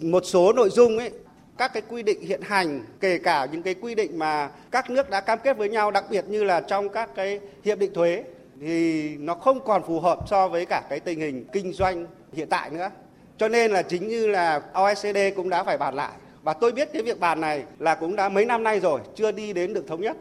Một 0.00 0.22
số 0.26 0.52
nội 0.52 0.70
dung 0.70 0.98
ấy, 0.98 1.10
các 1.58 1.72
cái 1.74 1.82
quy 1.88 2.02
định 2.02 2.20
hiện 2.20 2.40
hành, 2.42 2.84
kể 3.00 3.18
cả 3.18 3.46
những 3.52 3.62
cái 3.62 3.74
quy 3.74 3.94
định 3.94 4.18
mà 4.18 4.50
các 4.70 4.90
nước 4.90 5.10
đã 5.10 5.20
cam 5.20 5.38
kết 5.44 5.56
với 5.56 5.68
nhau, 5.68 5.90
đặc 5.90 6.04
biệt 6.10 6.24
như 6.28 6.44
là 6.44 6.60
trong 6.60 6.88
các 6.88 7.10
cái 7.14 7.40
hiệp 7.64 7.78
định 7.78 7.94
thuế, 7.94 8.24
thì 8.60 9.08
nó 9.16 9.34
không 9.34 9.60
còn 9.64 9.82
phù 9.86 10.00
hợp 10.00 10.18
so 10.30 10.48
với 10.48 10.66
cả 10.66 10.82
cái 10.90 11.00
tình 11.00 11.20
hình 11.20 11.44
kinh 11.52 11.72
doanh 11.72 12.06
hiện 12.32 12.48
tại 12.48 12.70
nữa. 12.70 12.90
Cho 13.38 13.48
nên 13.48 13.70
là 13.70 13.82
chính 13.82 14.08
như 14.08 14.26
là 14.26 14.62
OECD 14.72 15.18
cũng 15.36 15.48
đã 15.48 15.64
phải 15.64 15.78
bàn 15.78 15.94
lại 15.94 16.12
và 16.42 16.52
tôi 16.52 16.72
biết 16.72 16.88
cái 16.92 17.02
việc 17.02 17.20
bàn 17.20 17.40
này 17.40 17.64
là 17.78 17.94
cũng 17.94 18.16
đã 18.16 18.28
mấy 18.28 18.44
năm 18.44 18.62
nay 18.62 18.80
rồi, 18.80 19.00
chưa 19.14 19.32
đi 19.32 19.52
đến 19.52 19.74
được 19.74 19.84
thống 19.88 20.00
nhất 20.00 20.16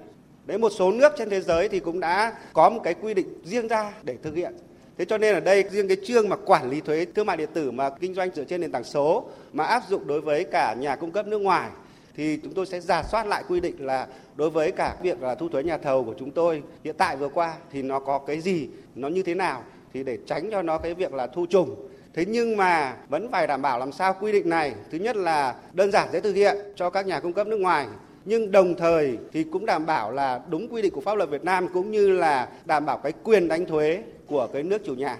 Đấy 0.49 0.57
một 0.57 0.69
số 0.69 0.91
nước 0.91 1.13
trên 1.17 1.29
thế 1.29 1.41
giới 1.41 1.69
thì 1.69 1.79
cũng 1.79 1.99
đã 1.99 2.33
có 2.53 2.69
một 2.69 2.81
cái 2.83 2.93
quy 2.93 3.13
định 3.13 3.27
riêng 3.43 3.67
ra 3.67 3.93
để 4.03 4.17
thực 4.23 4.35
hiện. 4.35 4.53
Thế 4.97 5.05
cho 5.05 5.17
nên 5.17 5.33
ở 5.33 5.39
đây 5.39 5.63
riêng 5.71 5.87
cái 5.87 5.97
chương 6.05 6.29
mà 6.29 6.35
quản 6.35 6.69
lý 6.69 6.81
thuế 6.81 7.05
thương 7.15 7.25
mại 7.25 7.37
điện 7.37 7.49
tử 7.53 7.71
mà 7.71 7.89
kinh 7.89 8.13
doanh 8.13 8.29
dựa 8.35 8.43
trên 8.43 8.61
nền 8.61 8.71
tảng 8.71 8.83
số 8.83 9.23
mà 9.53 9.63
áp 9.63 9.83
dụng 9.89 10.07
đối 10.07 10.21
với 10.21 10.43
cả 10.43 10.73
nhà 10.73 10.95
cung 10.95 11.11
cấp 11.11 11.27
nước 11.27 11.37
ngoài 11.37 11.69
thì 12.15 12.39
chúng 12.43 12.53
tôi 12.53 12.65
sẽ 12.65 12.79
giả 12.79 13.03
soát 13.03 13.27
lại 13.27 13.43
quy 13.47 13.59
định 13.59 13.85
là 13.85 14.07
đối 14.35 14.49
với 14.49 14.71
cả 14.71 14.95
việc 15.01 15.21
là 15.21 15.35
thu 15.35 15.49
thuế 15.49 15.63
nhà 15.63 15.77
thầu 15.77 16.03
của 16.03 16.15
chúng 16.19 16.31
tôi 16.31 16.63
hiện 16.83 16.95
tại 16.97 17.17
vừa 17.17 17.29
qua 17.29 17.53
thì 17.71 17.81
nó 17.81 17.99
có 17.99 18.19
cái 18.19 18.41
gì, 18.41 18.69
nó 18.95 19.07
như 19.07 19.23
thế 19.23 19.35
nào 19.35 19.63
thì 19.93 20.03
để 20.03 20.17
tránh 20.25 20.49
cho 20.51 20.61
nó 20.61 20.77
cái 20.77 20.93
việc 20.93 21.13
là 21.13 21.27
thu 21.27 21.45
trùng. 21.45 21.75
Thế 22.13 22.25
nhưng 22.25 22.57
mà 22.57 22.95
vẫn 23.09 23.31
phải 23.31 23.47
đảm 23.47 23.61
bảo 23.61 23.79
làm 23.79 23.91
sao 23.91 24.15
quy 24.21 24.31
định 24.31 24.49
này 24.49 24.73
thứ 24.91 24.97
nhất 24.97 25.15
là 25.15 25.55
đơn 25.73 25.91
giản 25.91 26.09
dễ 26.13 26.19
thực 26.19 26.33
hiện 26.33 26.57
cho 26.75 26.89
các 26.89 27.05
nhà 27.05 27.19
cung 27.19 27.33
cấp 27.33 27.47
nước 27.47 27.59
ngoài 27.59 27.87
nhưng 28.25 28.51
đồng 28.51 28.75
thời 28.77 29.17
thì 29.33 29.43
cũng 29.43 29.65
đảm 29.65 29.85
bảo 29.85 30.11
là 30.11 30.41
đúng 30.49 30.67
quy 30.67 30.81
định 30.81 30.93
của 30.93 31.01
pháp 31.01 31.15
luật 31.15 31.29
Việt 31.29 31.43
Nam 31.43 31.67
cũng 31.73 31.91
như 31.91 32.09
là 32.09 32.49
đảm 32.65 32.85
bảo 32.85 32.97
cái 32.97 33.13
quyền 33.23 33.47
đánh 33.47 33.65
thuế 33.65 34.03
của 34.27 34.47
cái 34.53 34.63
nước 34.63 34.81
chủ 34.85 34.95
nhà. 34.95 35.17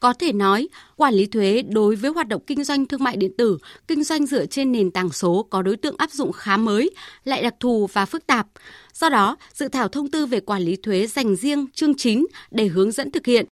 Có 0.00 0.12
thể 0.12 0.32
nói, 0.32 0.68
quản 0.96 1.14
lý 1.14 1.26
thuế 1.26 1.62
đối 1.62 1.96
với 1.96 2.10
hoạt 2.10 2.28
động 2.28 2.42
kinh 2.46 2.64
doanh 2.64 2.86
thương 2.86 3.02
mại 3.04 3.16
điện 3.16 3.32
tử, 3.38 3.58
kinh 3.88 4.04
doanh 4.04 4.26
dựa 4.26 4.46
trên 4.46 4.72
nền 4.72 4.90
tảng 4.90 5.10
số 5.10 5.46
có 5.50 5.62
đối 5.62 5.76
tượng 5.76 5.96
áp 5.98 6.10
dụng 6.10 6.32
khá 6.32 6.56
mới, 6.56 6.90
lại 7.24 7.42
đặc 7.42 7.54
thù 7.60 7.86
và 7.92 8.06
phức 8.06 8.26
tạp. 8.26 8.46
Do 8.94 9.08
đó, 9.08 9.36
dự 9.52 9.68
thảo 9.68 9.88
thông 9.88 10.10
tư 10.10 10.26
về 10.26 10.40
quản 10.40 10.62
lý 10.62 10.76
thuế 10.76 11.06
dành 11.06 11.36
riêng 11.36 11.66
chương 11.72 11.94
9 11.94 12.26
để 12.50 12.66
hướng 12.66 12.92
dẫn 12.92 13.10
thực 13.10 13.26
hiện, 13.26 13.46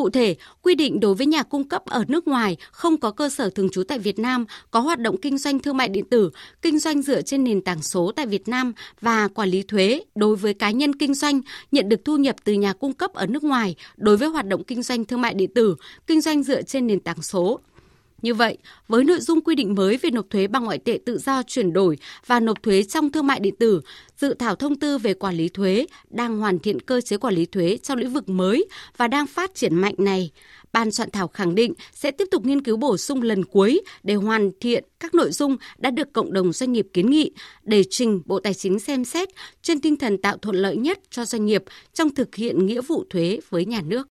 Cụ 0.00 0.10
thể, 0.10 0.36
quy 0.62 0.74
định 0.74 1.00
đối 1.00 1.14
với 1.14 1.26
nhà 1.26 1.42
cung 1.42 1.68
cấp 1.68 1.82
ở 1.86 2.04
nước 2.08 2.28
ngoài 2.28 2.56
không 2.70 3.00
có 3.00 3.10
cơ 3.10 3.28
sở 3.28 3.50
thường 3.50 3.68
trú 3.70 3.82
tại 3.82 3.98
Việt 3.98 4.18
Nam, 4.18 4.46
có 4.70 4.80
hoạt 4.80 4.98
động 4.98 5.16
kinh 5.22 5.38
doanh 5.38 5.58
thương 5.58 5.76
mại 5.76 5.88
điện 5.88 6.04
tử, 6.10 6.30
kinh 6.62 6.78
doanh 6.78 7.02
dựa 7.02 7.22
trên 7.22 7.44
nền 7.44 7.60
tảng 7.60 7.82
số 7.82 8.12
tại 8.16 8.26
Việt 8.26 8.48
Nam 8.48 8.72
và 9.00 9.28
quản 9.28 9.48
lý 9.48 9.62
thuế 9.62 10.00
đối 10.14 10.36
với 10.36 10.54
cá 10.54 10.70
nhân 10.70 10.94
kinh 10.94 11.14
doanh 11.14 11.40
nhận 11.72 11.88
được 11.88 12.04
thu 12.04 12.16
nhập 12.16 12.36
từ 12.44 12.52
nhà 12.52 12.72
cung 12.72 12.92
cấp 12.92 13.14
ở 13.14 13.26
nước 13.26 13.44
ngoài 13.44 13.74
đối 13.96 14.16
với 14.16 14.28
hoạt 14.28 14.46
động 14.46 14.64
kinh 14.64 14.82
doanh 14.82 15.04
thương 15.04 15.20
mại 15.20 15.34
điện 15.34 15.54
tử, 15.54 15.76
kinh 16.06 16.20
doanh 16.20 16.42
dựa 16.42 16.62
trên 16.62 16.86
nền 16.86 17.00
tảng 17.00 17.22
số. 17.22 17.60
Như 18.22 18.34
vậy, 18.34 18.58
với 18.88 19.04
nội 19.04 19.20
dung 19.20 19.40
quy 19.40 19.54
định 19.54 19.74
mới 19.74 19.96
về 19.96 20.10
nộp 20.10 20.26
thuế 20.30 20.46
bằng 20.46 20.64
ngoại 20.64 20.78
tệ 20.78 20.98
tự 21.06 21.18
do 21.18 21.42
chuyển 21.42 21.72
đổi 21.72 21.98
và 22.26 22.40
nộp 22.40 22.62
thuế 22.62 22.82
trong 22.82 23.12
thương 23.12 23.26
mại 23.26 23.40
điện 23.40 23.54
tử, 23.58 23.80
dự 24.16 24.34
thảo 24.34 24.54
thông 24.54 24.78
tư 24.78 24.98
về 24.98 25.14
quản 25.14 25.34
lý 25.34 25.48
thuế 25.48 25.86
đang 26.10 26.38
hoàn 26.38 26.58
thiện 26.58 26.80
cơ 26.80 27.00
chế 27.00 27.16
quản 27.16 27.34
lý 27.34 27.46
thuế 27.46 27.78
trong 27.82 27.98
lĩnh 27.98 28.12
vực 28.12 28.28
mới 28.28 28.68
và 28.96 29.08
đang 29.08 29.26
phát 29.26 29.54
triển 29.54 29.74
mạnh 29.74 29.94
này. 29.98 30.30
Ban 30.72 30.90
soạn 30.90 31.10
thảo 31.10 31.28
khẳng 31.28 31.54
định 31.54 31.72
sẽ 31.92 32.10
tiếp 32.10 32.28
tục 32.30 32.44
nghiên 32.44 32.62
cứu 32.62 32.76
bổ 32.76 32.96
sung 32.96 33.22
lần 33.22 33.44
cuối 33.44 33.80
để 34.02 34.14
hoàn 34.14 34.50
thiện 34.60 34.84
các 35.00 35.14
nội 35.14 35.32
dung 35.32 35.56
đã 35.78 35.90
được 35.90 36.12
cộng 36.12 36.32
đồng 36.32 36.52
doanh 36.52 36.72
nghiệp 36.72 36.86
kiến 36.92 37.10
nghị 37.10 37.32
để 37.62 37.84
trình 37.90 38.22
Bộ 38.24 38.40
Tài 38.40 38.54
chính 38.54 38.78
xem 38.78 39.04
xét 39.04 39.28
trên 39.62 39.80
tinh 39.80 39.96
thần 39.96 40.18
tạo 40.22 40.36
thuận 40.36 40.56
lợi 40.56 40.76
nhất 40.76 40.98
cho 41.10 41.24
doanh 41.24 41.46
nghiệp 41.46 41.64
trong 41.94 42.14
thực 42.14 42.34
hiện 42.34 42.66
nghĩa 42.66 42.80
vụ 42.80 43.04
thuế 43.10 43.38
với 43.50 43.64
nhà 43.64 43.80
nước. 43.80 44.06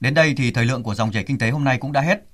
Đến 0.00 0.14
đây 0.14 0.34
thì 0.36 0.50
thời 0.50 0.64
lượng 0.64 0.82
của 0.82 0.94
dòng 0.94 1.12
chảy 1.12 1.24
kinh 1.24 1.38
tế 1.38 1.50
hôm 1.50 1.64
nay 1.64 1.78
cũng 1.80 1.92
đã 1.92 2.00
hết. 2.00 2.33